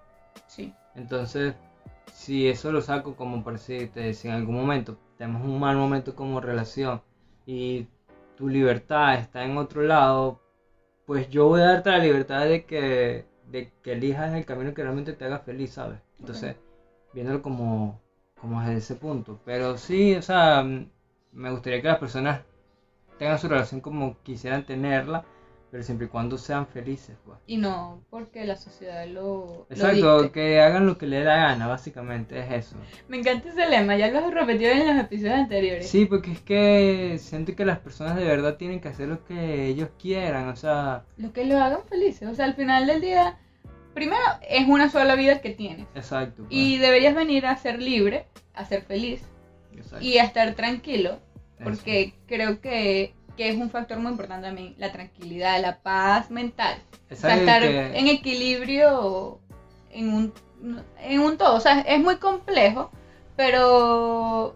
[0.47, 0.73] Sí.
[0.95, 1.53] Entonces,
[2.11, 6.15] si eso lo saco como por decirte, si en algún momento tenemos un mal momento
[6.15, 7.03] como relación
[7.45, 7.85] y
[8.35, 10.41] tu libertad está en otro lado,
[11.05, 14.81] pues yo voy a darte la libertad de que, de que elijas el camino que
[14.81, 15.99] realmente te haga feliz, ¿sabes?
[16.19, 16.55] Entonces,
[17.13, 18.01] viéndolo como,
[18.41, 19.39] como desde ese punto.
[19.45, 20.63] Pero sí, o sea,
[21.31, 22.41] me gustaría que las personas
[23.17, 25.25] tengan su relación como quisieran tenerla,
[25.69, 27.37] pero siempre y cuando sean felices, pues.
[27.45, 31.67] Y no porque la sociedad lo, Exacto, que hagan lo que les dé la gana,
[31.67, 32.77] básicamente es eso.
[33.09, 35.89] Me encanta ese lema, ya lo has repetido en los episodios anteriores.
[35.89, 39.67] Sí, porque es que siento que las personas de verdad tienen que hacer lo que
[39.67, 42.29] ellos quieran, o sea, Lo que lo hagan felices.
[42.29, 43.37] O sea, al final del día,
[43.93, 45.85] primero es una sola vida que tienes.
[45.95, 46.43] exacto.
[46.43, 49.21] pues, Y deberías venir a ser libre, a ser feliz
[49.75, 51.19] exacto, y a estar tranquilo.
[51.59, 51.63] Eso.
[51.63, 56.81] Porque creo que, que es un factor muy importante también, la tranquilidad, la paz mental.
[57.11, 59.39] O sea, estar que- en equilibrio
[59.91, 60.33] en un,
[60.99, 61.55] en un todo.
[61.55, 62.91] O sea, es muy complejo,
[63.35, 64.55] pero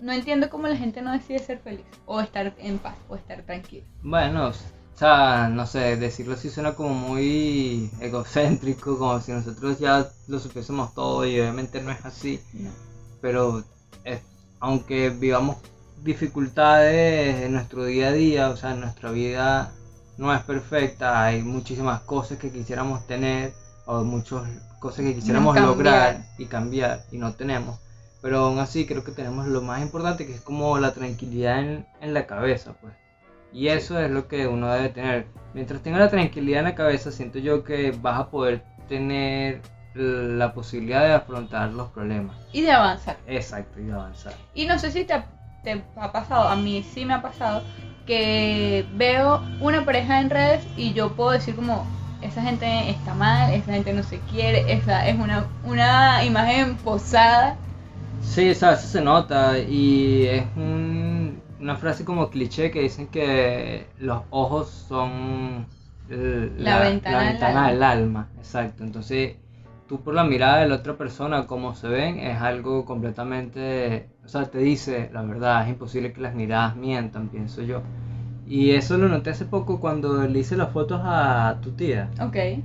[0.00, 3.42] no entiendo cómo la gente no decide ser feliz, o estar en paz, o estar
[3.42, 3.84] tranquilo.
[4.02, 4.52] Bueno, o
[4.98, 10.94] sea, no sé, decirlo así suena como muy egocéntrico, como si nosotros ya lo supiésemos
[10.94, 12.40] todo y obviamente no es así.
[12.52, 12.70] No.
[13.20, 13.64] pero
[14.04, 14.20] es-
[14.60, 15.56] aunque vivamos
[16.02, 19.72] dificultades en nuestro día a día, o sea, nuestra vida
[20.16, 23.52] no es perfecta, hay muchísimas cosas que quisiéramos tener
[23.86, 24.42] o muchas
[24.80, 27.78] cosas que quisiéramos lograr y cambiar y no tenemos.
[28.20, 31.86] Pero aún así creo que tenemos lo más importante que es como la tranquilidad en,
[32.00, 32.94] en la cabeza, pues.
[33.52, 35.26] Y eso es lo que uno debe tener.
[35.54, 39.62] Mientras tenga la tranquilidad en la cabeza, siento yo que vas a poder tener
[39.94, 42.36] la posibilidad de afrontar los problemas.
[42.52, 43.16] Y de avanzar.
[43.26, 44.34] Exacto, y avanzar.
[44.54, 45.22] Y no sé si te,
[45.74, 47.62] te ha pasado, a mí sí me ha pasado,
[48.06, 51.84] que veo una pareja en redes y yo puedo decir como,
[52.22, 57.56] esa gente está mal, esa gente no se quiere, esa es una, una imagen posada.
[58.22, 64.22] Sí, eso se nota y es un- una frase como cliché que dicen que los
[64.30, 65.66] ojos son
[66.58, 68.28] La ventana del ventana del alma.
[68.38, 69.36] Exacto, entonces
[69.88, 74.28] tú por la mirada de la otra persona, como se ven, es algo completamente, o
[74.28, 77.82] sea, te dice la verdad, es imposible que las miradas mientan, pienso yo.
[78.46, 82.10] Y eso lo noté hace poco cuando le hice las fotos a tu tía.
[82.20, 82.36] Ok.
[82.36, 82.62] Eh,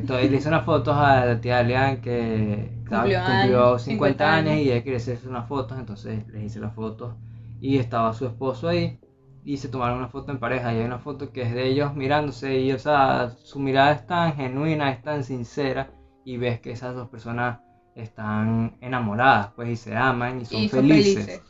[0.00, 4.34] entonces le hice unas fotos a la tía Alian que Cumplió cumplió, años, 50 50
[4.34, 4.66] años años.
[4.66, 7.14] y ella quería hacerse unas fotos, entonces les hice las fotos
[7.60, 8.98] y estaba su esposo ahí
[9.44, 11.94] y se tomaron una foto en pareja y hay una foto que es de ellos
[11.94, 15.90] mirándose y o sea, su mirada es tan genuina, es tan sincera
[16.24, 17.60] y ves que esas dos personas
[17.94, 21.14] están enamoradas pues y se aman y son y son felices.
[21.14, 21.42] felices.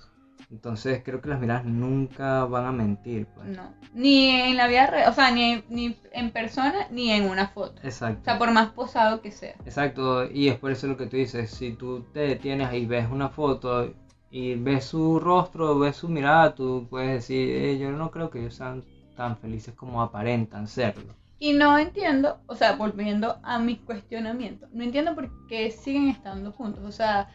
[0.50, 3.46] Entonces creo que las miradas nunca van a mentir pues.
[3.48, 3.72] No.
[3.94, 7.81] Ni en la vida real, o sea, ni, ni en persona, ni en una foto.
[7.85, 8.22] Exacto.
[8.22, 9.55] O sea, por más posado que sea.
[9.64, 13.07] Exacto, y es por eso lo que tú dices, si tú te detienes y ves
[13.11, 13.92] una foto
[14.31, 18.40] y ves su rostro, ves su mirada, tú puedes decir, "Eh, yo no creo que
[18.40, 18.83] ellos sean
[19.16, 21.12] tan felices como aparentan serlo.
[21.38, 26.53] Y no entiendo, o sea, volviendo a mi cuestionamiento, no entiendo por qué siguen estando
[26.53, 26.85] juntos.
[26.85, 27.29] O sea,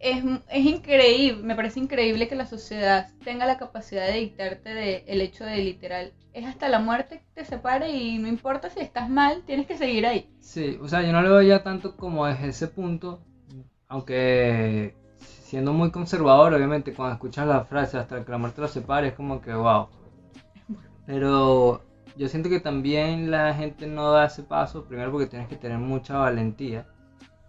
[0.00, 5.04] es, es increíble, me parece increíble que la sociedad tenga la capacidad de dictarte de,
[5.06, 8.80] el hecho de literal, es hasta la muerte que te separe y no importa si
[8.80, 10.28] estás mal, tienes que seguir ahí.
[10.40, 13.20] Sí, o sea, yo no lo veo ya tanto como desde ese punto,
[13.88, 14.94] aunque
[15.46, 19.14] siendo muy conservador, obviamente, cuando escuchas la frase hasta que la muerte los separe, es
[19.14, 19.86] como que wow.
[21.06, 21.82] Pero
[22.16, 25.78] yo siento que también la gente no da ese paso, primero porque tienes que tener
[25.78, 26.86] mucha valentía.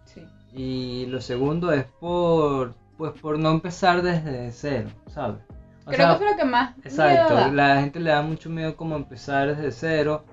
[0.06, 0.22] Sí.
[0.54, 5.42] Y lo segundo es por, pues por no empezar desde cero, ¿sabes?
[5.86, 7.48] O Creo sea, que es lo que más miedo exacto, da.
[7.48, 10.24] la gente le da mucho miedo como empezar desde cero,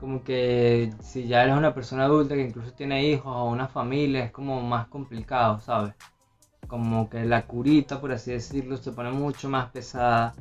[0.00, 4.24] como que si ya eres una persona adulta que incluso tiene hijos o una familia,
[4.24, 5.92] es como más complicado, ¿sabes?
[6.66, 10.34] Como que la curita, por así decirlo, se pone mucho más pesada,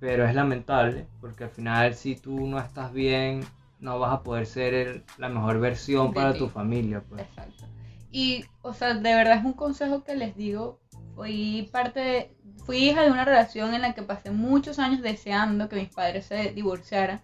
[0.00, 3.44] pero es lamentable, porque al final si tú no estás bien,
[3.80, 6.38] no vas a poder ser el- la mejor versión De para ti.
[6.38, 7.22] tu familia, pues.
[7.22, 7.64] Exacto.
[8.10, 10.78] Y, o sea, de verdad es un consejo que les digo.
[11.14, 15.68] Fui parte de- fui hija de una relación en la que pasé muchos años deseando
[15.68, 17.20] que mis padres se divorciaran,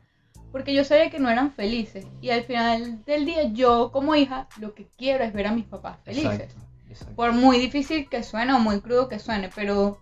[0.52, 2.06] porque yo sabía que no eran felices.
[2.20, 5.64] Y al final del día, yo como hija, lo que quiero es ver a mis
[5.64, 6.32] papás felices.
[6.40, 6.61] Exacto,
[7.00, 7.16] exacto.
[7.16, 10.00] Por muy difícil que suene o muy crudo que suene, pero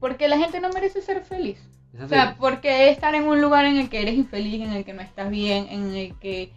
[0.00, 1.58] porque la gente no merece ser feliz.
[2.02, 4.72] O sea, sí, ¿por qué estar en un lugar en el que eres infeliz, en
[4.72, 6.52] el que no estás bien, en el que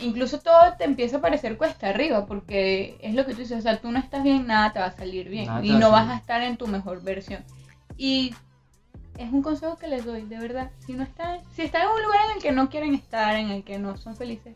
[0.00, 2.26] incluso todo te empieza a parecer cuesta arriba?
[2.26, 4.86] Porque es lo que tú dices, o sea, tú no estás bien, nada te va
[4.86, 7.44] a salir bien Nada y no vas a estar en tu mejor versión.
[7.96, 8.34] Y
[9.18, 10.70] es un consejo que les doy, de verdad.
[10.80, 13.50] Si no están, si están en un lugar en el que no quieren estar, en
[13.50, 14.54] el que no son felices,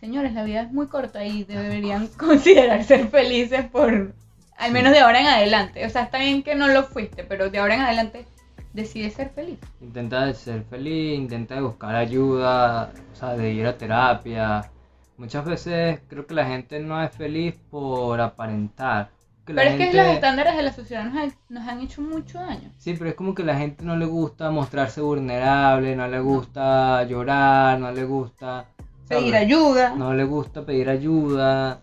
[0.00, 4.12] señores, la vida es muy corta y deberían considerar ser felices por
[4.58, 5.84] al menos de ahora en adelante.
[5.84, 8.26] O sea, está bien que no lo fuiste, pero de ahora en adelante
[8.72, 9.58] decide ser feliz.
[9.80, 14.70] Intenta de ser feliz, intenta de buscar ayuda, o sea, de ir a terapia.
[15.16, 19.10] Muchas veces creo que la gente no es feliz por aparentar.
[19.46, 22.38] Que Pero es que los estándares de la sociedad nos han, nos han hecho mucho
[22.38, 22.70] daño.
[22.78, 27.02] Sí, pero es como que la gente no le gusta mostrarse vulnerable, no le gusta
[27.04, 28.66] llorar, no le gusta...
[29.06, 29.24] ¿sabes?
[29.24, 29.94] Pedir ayuda.
[29.94, 31.80] No le gusta pedir ayuda.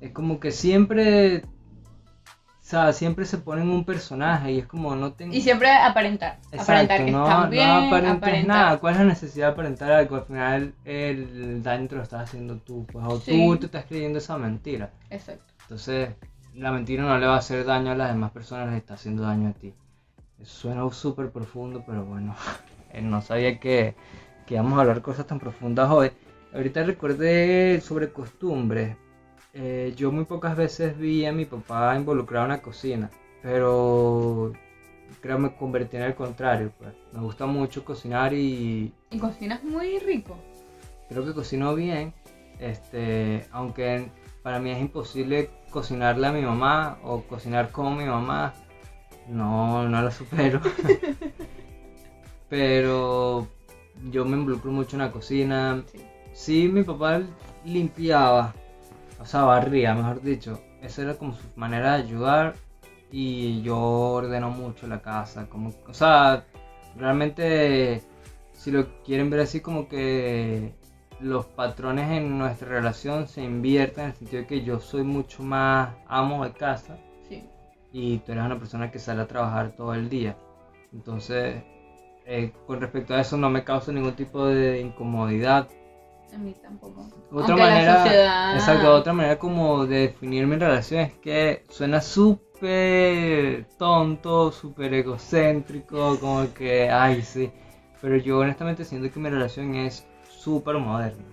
[0.00, 1.44] Es como que siempre...
[2.24, 5.34] O sea, siempre se ponen un personaje y es como no tengo...
[5.34, 6.38] Y siempre aparentar.
[6.56, 7.66] aparentar que no, están bien.
[7.68, 8.46] no aparentes aparentar.
[8.56, 8.78] nada.
[8.78, 10.14] ¿Cuál es la necesidad de aparentar algo?
[10.16, 13.32] Al final el daño te lo estás haciendo tú, pues, o Sí.
[13.32, 14.92] tú te estás creyendo esa mentira.
[15.10, 15.52] Exacto.
[15.62, 16.10] Entonces,
[16.54, 19.24] la mentira no le va a hacer daño a las demás personas, le está haciendo
[19.24, 19.74] daño a ti.
[20.38, 22.36] Eso suena súper profundo, pero bueno,
[23.02, 23.96] no sabía que,
[24.46, 26.12] que íbamos a hablar cosas tan profundas hoy.
[26.52, 28.96] Ahorita recordé sobre costumbres.
[29.52, 33.10] Eh, yo muy pocas veces vi a mi papá involucrado en la cocina,
[33.42, 34.52] pero
[35.20, 36.72] creo que me convertí en el contrario.
[36.78, 36.92] Pues.
[37.12, 40.36] Me gusta mucho cocinar y, Y cocinas muy rico.
[41.08, 42.14] creo que cocino bien,
[42.58, 44.08] este, aunque
[44.42, 48.54] para mí es imposible cocinarle a mi mamá o cocinar con mi mamá,
[49.28, 50.60] no, no lo supero.
[52.48, 53.46] Pero
[54.10, 55.84] yo me involucro mucho en la cocina.
[55.92, 56.09] Sí.
[56.32, 57.20] Sí, mi papá
[57.64, 58.54] limpiaba,
[59.20, 60.60] o sea, barría, mejor dicho.
[60.82, 62.54] Esa era como su manera de ayudar
[63.12, 66.44] y yo ordeno mucho la casa, como, o sea,
[66.96, 68.02] realmente
[68.52, 70.72] si lo quieren ver así como que
[71.20, 75.42] los patrones en nuestra relación se invierten en el sentido de que yo soy mucho
[75.42, 76.96] más amo de casa
[77.28, 77.44] Sí.
[77.92, 80.36] y tú eres una persona que sale a trabajar todo el día.
[80.92, 81.62] Entonces,
[82.24, 85.68] eh, con respecto a eso no me causa ningún tipo de incomodidad.
[86.34, 87.06] A mí tampoco.
[87.32, 88.54] Otra Aunque manera, sociedad...
[88.54, 96.18] exacto, otra manera como de definir mi relación es que suena súper tonto, súper egocéntrico,
[96.20, 97.50] como que, ay, sí.
[98.00, 101.24] Pero yo honestamente siento que mi relación es súper moderna.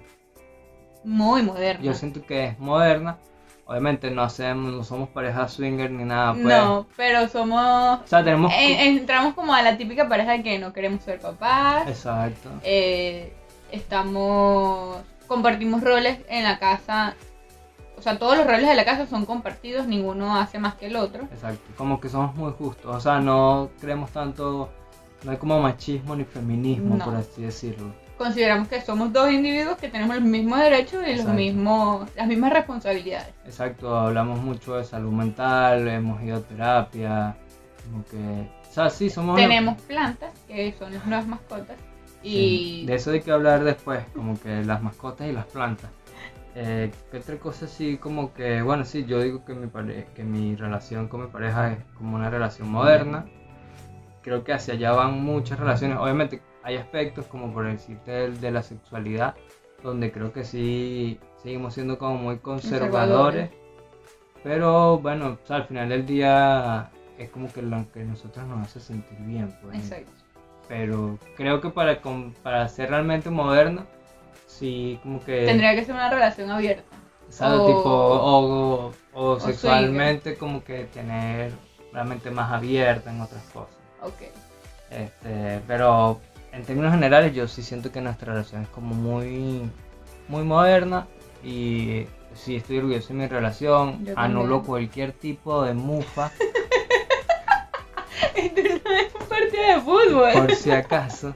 [1.03, 1.83] Muy moderna.
[1.83, 3.17] Yo siento que es moderna.
[3.65, 6.45] Obviamente no hacemos, no somos pareja swinger ni nada, pues.
[6.45, 7.99] No, pero somos...
[8.01, 8.53] O sea, tenemos...
[8.55, 11.87] en- entramos como a la típica pareja que no queremos ser papás.
[11.87, 12.49] Exacto.
[12.63, 13.33] eh,
[13.71, 17.15] estamos compartimos roles en la casa
[17.97, 20.95] o sea todos los roles de la casa son compartidos ninguno hace más que el
[20.95, 24.69] otro Exacto, como que somos muy justos, o sea, no creemos tanto,
[25.23, 27.05] no hay como machismo ni feminismo, No.
[27.05, 27.91] por así decirlo.
[28.17, 32.53] consideramos que somos dos individuos que tenemos los mismos derechos y los mismos las mismas
[32.53, 37.35] responsabilidades Exacto, hablamos mucho de salud mental, hemos ido a terapia,
[37.83, 38.17] como que,
[38.69, 39.35] o sea, sí, somos...
[39.37, 41.77] tenemos plantas que son las nuevas mascotas
[42.21, 45.89] Sí, y De eso hay que hablar después, como que las mascotas y las plantas.
[46.55, 47.97] Eh, ¿Qué otra cosa sí?
[47.97, 51.73] Como que, bueno, sí, yo digo que mi, pare- que mi relación con mi pareja
[51.73, 53.25] es como una relación moderna.
[54.23, 55.97] Creo que hacia allá van muchas relaciones.
[55.99, 59.35] Obviamente hay aspectos como por decirte el de la sexualidad,
[59.83, 63.49] donde creo que sí seguimos siendo como muy conservadores.
[63.49, 63.49] Conservadores.
[64.43, 68.65] Pero bueno, o sea, al final del día es como que lo que nosotros nos
[68.67, 69.53] hace sentir bien.
[69.61, 69.77] Pues.
[69.77, 70.11] exacto
[70.67, 71.99] Pero creo que para,
[72.43, 73.85] para ser realmente moderno,
[74.47, 75.45] sí, como que.
[75.45, 76.83] tendría que ser una relación abierta
[77.27, 81.51] o sea, o- tipo, o, o o sexualmente, como que tener
[81.93, 83.75] realmente más abierta en otras cosas.
[84.01, 84.23] ok
[84.91, 86.19] Este, pero
[86.51, 89.69] en términos generales, yo sí siento que nuestra relación es como muy,
[90.27, 91.07] muy moderna
[91.43, 94.05] y sí estoy orgulloso de mi relación.
[94.05, 94.61] Yo Anulo también.
[94.65, 96.31] cualquier tipo de mufa,
[98.35, 101.35] esto no es un partido de fútbol por si acaso.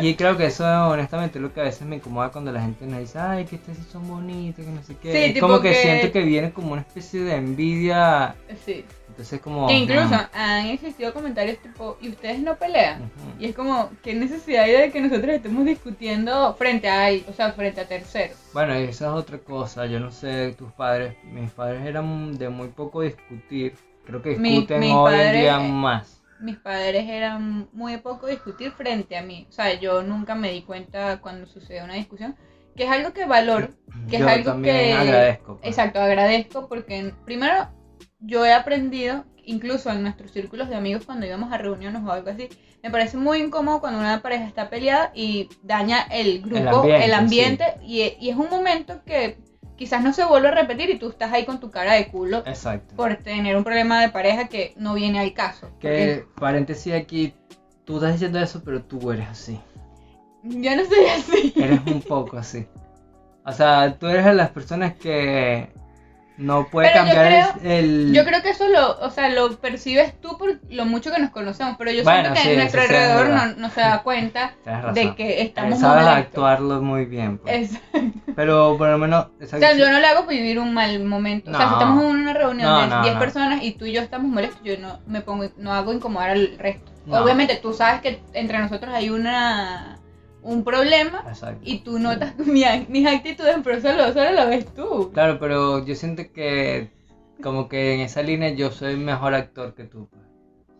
[0.00, 2.86] y creo que eso, honestamente, es lo que a veces me incomoda cuando la gente
[2.86, 5.12] nos dice, ay, que ustedes sí son bonitos, que no sé qué.
[5.12, 8.34] Sí, es como que, que- siento que viene como una especie de envidia.
[8.64, 8.84] Sí.
[9.08, 9.68] Entonces, como.
[9.68, 13.10] Que incluso han existido comentarios tipo, ¿y ustedes no pelean?
[13.38, 17.52] Y es como, ¿qué necesidad hay de que nosotros estemos discutiendo frente a, o sea,
[17.52, 18.36] frente a terceros?
[18.52, 19.86] Bueno, y esa es otra cosa.
[19.86, 23.74] Yo no sé, tus padres, mis padres eran de muy poco discutir.
[24.06, 26.20] Creo que discuten mis hoy en padres- día más.
[26.40, 29.46] Mis padres eran muy poco discutir frente a mí.
[29.48, 32.36] O sea, yo nunca me di cuenta cuando sucede una discusión,
[32.76, 33.68] que es algo que valoro,
[34.10, 34.92] que Yo es algo también que...
[34.92, 35.56] agradezco.
[35.56, 35.68] pues.
[35.68, 37.68] Exacto, agradezco porque primero
[38.18, 42.30] yo he aprendido, incluso en nuestros círculos de amigos cuando íbamos a reuniones o algo
[42.30, 42.48] así,
[42.82, 47.64] me parece muy incómodo cuando una pareja está peleada y daña el grupo, el ambiente,
[47.64, 49.38] ambiente, y, y es un momento que
[49.76, 52.38] quizás no se vuelve a repetir y tú estás ahí con tu cara de culo
[52.46, 52.94] Exacto.
[52.96, 55.70] por tener un problema de pareja que no viene al caso.
[55.80, 57.34] Que paréntesis aquí,
[57.84, 59.60] tú estás diciendo eso, pero tú eres así.
[60.42, 61.52] Yo no soy así.
[61.56, 62.66] Eres un poco así.
[63.46, 65.70] O sea, tú eres de las personas que
[66.36, 70.20] no puede Pero yo cambiar el, Yo creo que eso lo, o sea, lo percibes
[70.20, 72.82] tú por lo mucho que nos conocemos, pero yo Bueno, siento que sí, en nuestro
[72.82, 74.54] alrededor no, no se da cuenta
[74.94, 76.26] de que Eh, estamos sabes molestos.
[76.28, 77.38] actuarlo muy bien.
[77.38, 77.72] pues.
[77.74, 77.98] Exacto.
[78.34, 79.26] Pero por lo menos...
[79.40, 81.50] O sea, yo no le hago vivir un mal momento.
[81.52, 83.20] O sea, si estamos en una reunión No, de no, 10 no.
[83.20, 86.58] personas y tú y yo estamos molestos, yo no me pongo, no hago incomodar al
[86.58, 86.90] resto.
[87.08, 89.98] Obviamente tú sabes que entre nosotros hay una
[90.44, 91.60] un problema Exacto.
[91.64, 95.10] y tú notas mi- mis actitudes, pero solo, solo lo ves tú.
[95.12, 96.90] Claro, pero yo siento que
[97.42, 100.08] como que en esa línea yo soy mejor actor que tú.
[100.10, 100.22] pues.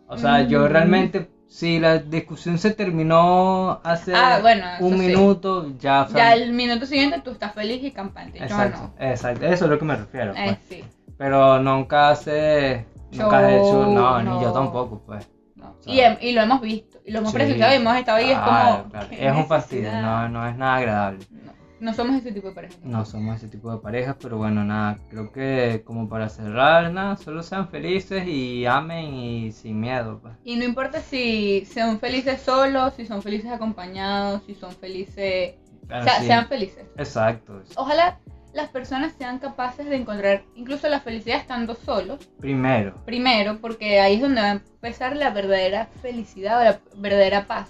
[0.07, 5.07] O sea, yo realmente, si la discusión se terminó hace Ah, bueno, un sí.
[5.07, 6.03] minuto, ya...
[6.03, 8.39] o sea, Ya el minuto siguiente tú estás feliz y campante.
[8.43, 10.35] Exacto, Yo exacto, eso es lo que me refiero.
[10.35, 10.45] no.
[10.45, 10.53] pues.
[10.53, 10.85] Eh, sí.
[11.17, 12.87] Pero nunca hace...
[13.12, 13.83] Nunca has hecho...
[13.85, 14.37] Show, No, no.
[14.37, 15.27] ni yo tampoco, pues.
[15.65, 15.83] No.
[15.83, 18.19] sea, Y, hem- y lo hemos visto, y lo hemos Sí, presentado y hemos estado
[18.19, 18.89] ahí es como...
[18.91, 19.09] claro.
[19.11, 21.27] ¿qué Es un fastidio, no, no es nada agradable.
[21.31, 22.75] No, no somos ese tipo de pareja.
[22.83, 27.17] No somos ese tipo de parejas, pero bueno, nada, creo que como para cerrar, nada,
[27.17, 30.35] solo sean felices y amen y sin miedo, pues.
[30.45, 35.55] Y no importa si son felices solos, si son felices acompañados, si son felices...
[35.85, 36.87] O sea, sí, sean felices.
[36.97, 37.62] Exacto.
[37.77, 38.19] Ojalá
[38.55, 44.15] las personas sean capaces de encontrar incluso la felicidad estando solos, Primero, primero, porque ahí
[44.15, 47.69] es donde va a empezar la verdadera felicidad o la verdadera paz.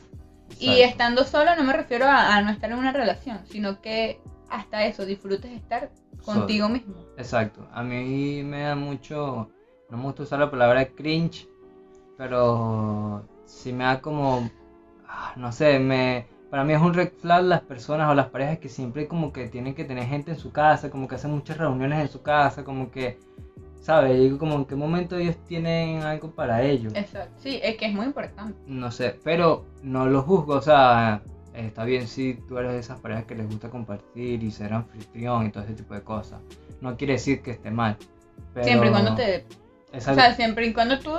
[0.60, 4.20] Y estando solo no me refiero a, a no estar en una relación, sino que
[4.50, 5.90] hasta eso, disfrutes estar
[6.24, 6.94] contigo mismo.
[7.16, 7.66] Exacto.
[7.72, 9.50] A mí me da mucho,
[9.90, 11.48] no me gusta usar la palabra cringe,
[12.16, 14.48] pero sí me da como,
[15.08, 18.60] ah, no sé, me, para mí es un red flag las personas o las parejas
[18.60, 21.58] que siempre como que tienen que tener gente en su casa, como que hacen muchas
[21.58, 23.18] reuniones en su casa, como que,
[23.80, 24.20] ¿sabes?
[24.20, 26.94] Digo como en qué momento ellos tienen algo para ellos.
[26.94, 27.34] Exacto.
[27.42, 28.56] Sí, es que es muy importante.
[28.68, 31.22] No sé, pero no lo juzgo, o sea,
[31.54, 35.46] está bien si tú eres de esas parejas que les gusta compartir y ser anfitrión
[35.46, 36.40] y todo ese tipo de cosas.
[36.80, 37.96] No quiere decir que esté mal.
[38.52, 38.64] Pero...
[38.64, 39.44] Siempre y cuando te...
[39.92, 41.14] O sea, siempre y cuando tú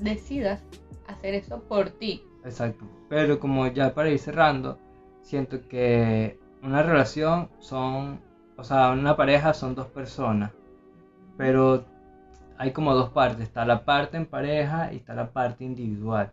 [0.00, 0.60] decidas
[1.06, 2.22] hacer eso por ti.
[2.46, 2.84] Exacto.
[3.08, 4.78] Pero como ya para ir cerrando,
[5.22, 8.20] siento que una relación son,
[8.56, 10.50] o sea, una pareja son dos personas,
[11.36, 11.84] pero
[12.58, 16.32] hay como dos partes, está la parte en pareja y está la parte individual.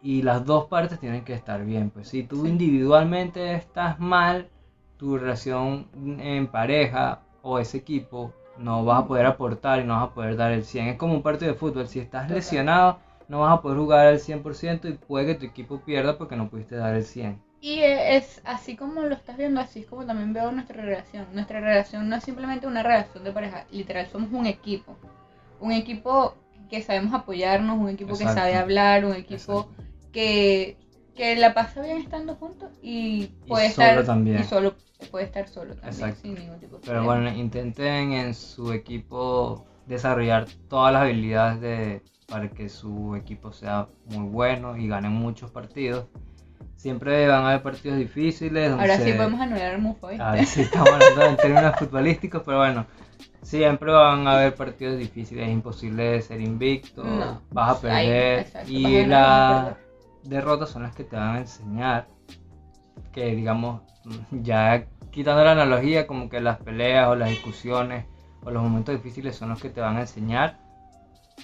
[0.00, 2.48] Y las dos partes tienen que estar bien, pues si tú Sí.
[2.50, 4.48] individualmente estás mal,
[4.96, 5.88] tu relación
[6.20, 10.36] en pareja o ese equipo no vas a poder aportar y no vas a poder
[10.36, 10.88] dar el 100.
[10.88, 12.98] Es como un partido de fútbol, si estás lesionado
[13.28, 16.48] no vas a poder jugar al 100% y puede que tu equipo pierda porque no
[16.48, 17.40] pudiste dar el 100.
[17.60, 21.26] Y es así como lo estás viendo, así es como también veo nuestra relación.
[21.32, 24.96] Nuestra relación no es simplemente una relación de pareja, literal somos un equipo.
[25.60, 26.34] Un equipo
[26.70, 29.68] que sabemos apoyarnos, un equipo que sabe hablar, un equipo
[30.12, 30.76] que,
[31.16, 34.38] que la pasa bien estando juntos y puede solo estar también.
[34.40, 34.74] y solo
[35.10, 36.20] puede estar solo también Exacto.
[36.22, 42.02] sin ningún tipo de Pero bueno, intenten en su equipo desarrollar todas las habilidades de,
[42.28, 46.04] para que su equipo sea muy bueno y ganen muchos partidos.
[46.76, 48.68] Siempre van a haber partidos difíciles.
[48.70, 50.22] donde Ahora sí se- podemos anular el mufo, ¿viste?
[50.22, 52.86] Ahora sí estamos hablando en términos futbolísticos, pero bueno,
[53.42, 55.46] siempre van a haber partidos difíciles.
[55.48, 57.40] Es imposible ser invicto, No.
[57.50, 58.40] vas a perder.
[58.40, 59.74] exacto, y las
[60.22, 62.06] derrotas son las que te van a enseñar
[63.12, 63.80] que, digamos,
[64.30, 68.04] ya quitando la analogía, como que las peleas o las discusiones
[68.44, 70.58] o los momentos difíciles son los que te van a enseñar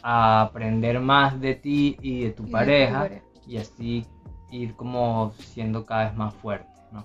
[0.02, 3.24] a aprender más de ti y de tu Y de tu pareja pareja.
[3.46, 4.06] y así
[4.50, 7.04] ir como siendo cada vez más fuerte, ¿no?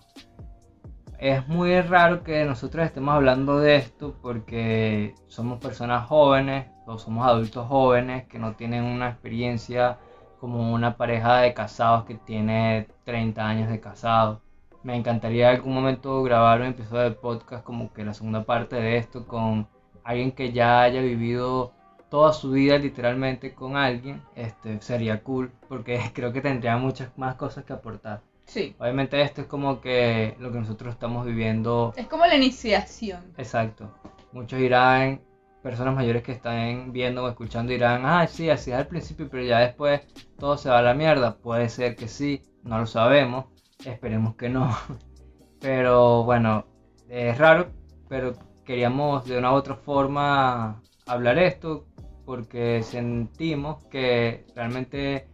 [1.17, 7.27] Es muy raro que nosotros estemos hablando de esto porque somos personas jóvenes o somos
[7.27, 9.97] adultos jóvenes que no tienen una experiencia
[10.39, 14.41] como una pareja de casados que tiene 30 años de casado.
[14.83, 18.77] Me encantaría en algún momento grabar un episodio de podcast como que la segunda parte
[18.77, 19.67] de esto con
[20.05, 21.73] alguien que ya haya vivido
[22.09, 27.35] toda su vida literalmente con alguien, este sería cool porque creo que tendría muchas más
[27.35, 28.21] cosas que aportar.
[28.45, 28.75] Sí.
[28.79, 31.93] Obviamente esto es como que lo que nosotros estamos viviendo.
[31.95, 33.21] Es como la iniciación.
[33.37, 33.93] Exacto.
[34.31, 35.21] Muchos irán,
[35.61, 39.43] personas mayores que están viendo o escuchando dirán, ah, sí, así es al principio, pero
[39.43, 40.01] ya después
[40.37, 41.37] todo se va a la mierda.
[41.37, 43.45] Puede ser que sí, no lo sabemos,
[43.85, 44.75] esperemos que no.
[45.61, 46.65] Pero bueno,
[47.09, 47.67] es raro,
[48.07, 48.33] pero
[48.63, 51.87] queríamos de una u otra forma hablar esto
[52.29, 55.27] porque sentimos que realmente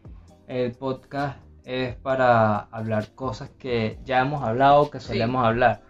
[0.47, 5.81] el podcast es para hablar cosas que ya hemos hablado, que solemos hablar.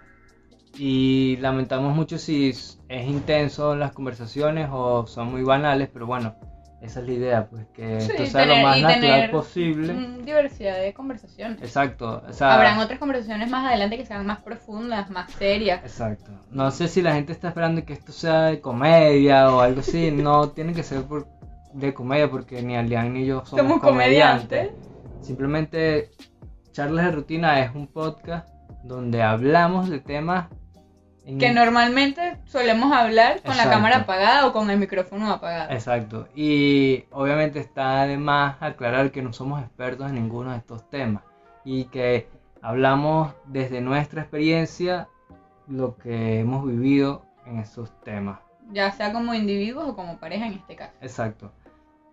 [0.79, 6.37] Y lamentamos mucho si es intenso las conversaciones o son muy banales, pero bueno,
[6.85, 9.93] esa es la idea, pues que esto sea lo más natural posible.
[10.23, 11.61] Diversidad de conversaciones.
[11.61, 12.21] Exacto.
[12.39, 15.81] Habrán otras conversaciones más adelante que sean más profundas, más serias.
[15.83, 16.31] Exacto.
[16.51, 20.11] No sé si la gente está esperando que esto sea de comedia o algo así.
[20.11, 21.27] no tiene que ser por,
[21.73, 24.71] de comedia porque ni Alian ni yo somos, comediantes.
[25.21, 26.11] Simplemente
[26.71, 28.47] Charlas de Rutina es un podcast
[28.83, 30.47] donde hablamos de temas
[31.25, 35.71] que normalmente solemos hablar con la cámara apagada o con el micrófono apagado.
[35.71, 36.27] Exacto.
[36.35, 41.23] Y obviamente está además aclarar que no somos expertos en ninguno de estos temas
[41.63, 42.27] y que
[42.61, 45.07] hablamos desde nuestra experiencia
[45.67, 48.39] lo que hemos vivido en esos temas.
[48.71, 50.93] Ya sea como individuos o como pareja en este caso.
[51.01, 51.51] Exacto.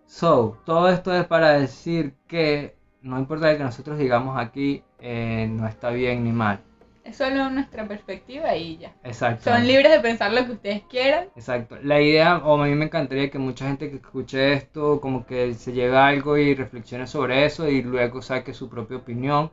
[0.07, 5.47] So, todo esto es para decir que no importa lo que nosotros digamos aquí, eh,
[5.51, 6.61] no está bien ni mal
[7.03, 8.93] es solo nuestra perspectiva y ya.
[9.03, 9.51] Exacto.
[9.51, 11.25] Son libres de pensar lo que ustedes quieran.
[11.35, 11.77] Exacto.
[11.81, 15.53] La idea, o a mí me encantaría que mucha gente que escuche esto, como que
[15.53, 19.51] se llegue a algo y reflexione sobre eso y luego saque su propia opinión,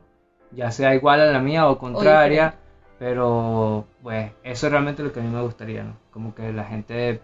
[0.51, 2.57] ya sea igual a la mía o contraria.
[2.99, 5.97] pero, pues, eso es realmente lo que a mí me gustaría, ¿no?
[6.11, 7.19] Como que la gente,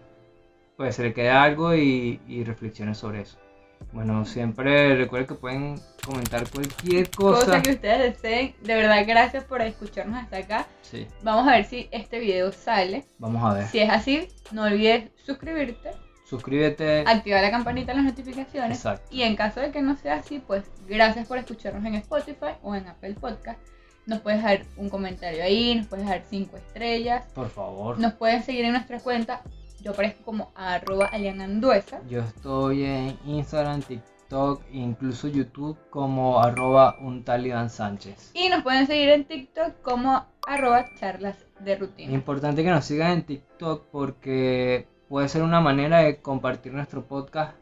[0.76, 3.38] pues, se le quede algo y, y reflexione sobre eso.
[3.92, 7.44] Bueno, siempre recuerden que pueden comentar cualquier cosa.
[7.46, 8.54] Cosa que ustedes deseen.
[8.62, 10.66] De verdad, gracias por escucharnos hasta acá.
[10.82, 11.06] Sí.
[11.22, 13.06] Vamos a ver si este video sale.
[13.18, 13.66] Vamos a ver.
[13.66, 15.90] Si es así, no olvides suscribirte.
[16.28, 17.04] Suscríbete.
[17.06, 18.76] Activa la campanita de las notificaciones.
[18.76, 19.08] Exacto.
[19.10, 22.74] Y en caso de que no sea así, pues gracias por escucharnos en Spotify o
[22.74, 23.58] en Apple Podcast.
[24.04, 27.24] Nos puedes dar un comentario ahí, nos puedes dar cinco estrellas.
[27.34, 27.98] Por favor.
[27.98, 29.42] Nos puedes seguir en nuestra cuenta
[29.80, 32.00] yo aparezco como arroba aliananduesa.
[32.08, 37.24] Yo estoy en Instagram, TikTok, incluso YouTube como arroba un
[37.68, 38.32] Sánchez.
[38.34, 42.12] Y nos pueden seguir en TikTok como arroba charlas de rutina.
[42.12, 47.56] Importante que nos sigan en TikTok porque puede ser una manera de compartir nuestro podcast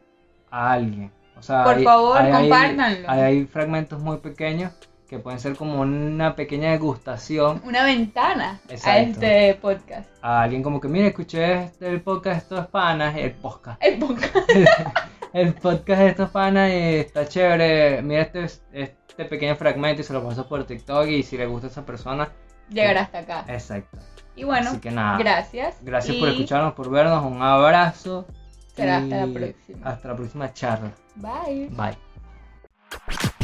[0.51, 1.13] a alguien.
[1.39, 3.11] O sea, Por favor, compártanlo.
[3.11, 4.73] hay fragmentos muy pequeños
[5.09, 7.63] que pueden ser como una pequeña degustación.
[7.65, 10.09] Una ventana a este podcast.
[10.23, 13.83] A alguien como que, mire, escuché este, el podcast de estos panas, el podcast.
[13.83, 14.37] El podcast.
[15.33, 18.03] el podcast de estos panas y está chévere.
[18.03, 21.69] Mira este, este pequeño fragmento y se lo paso por TikTok y si le gusta
[21.69, 22.29] a esa persona...
[22.69, 23.45] Llegará hasta acá.
[23.49, 23.99] Exacto.
[24.35, 25.77] Y bueno, Así que nada, gracias.
[25.83, 27.25] Gracias por escucharnos, por vernos.
[27.25, 28.27] Un abrazo.
[28.75, 29.89] Será hasta la próxima.
[29.89, 30.93] Hasta la próxima charla.
[31.15, 31.69] Bye.
[31.71, 33.36] Bye.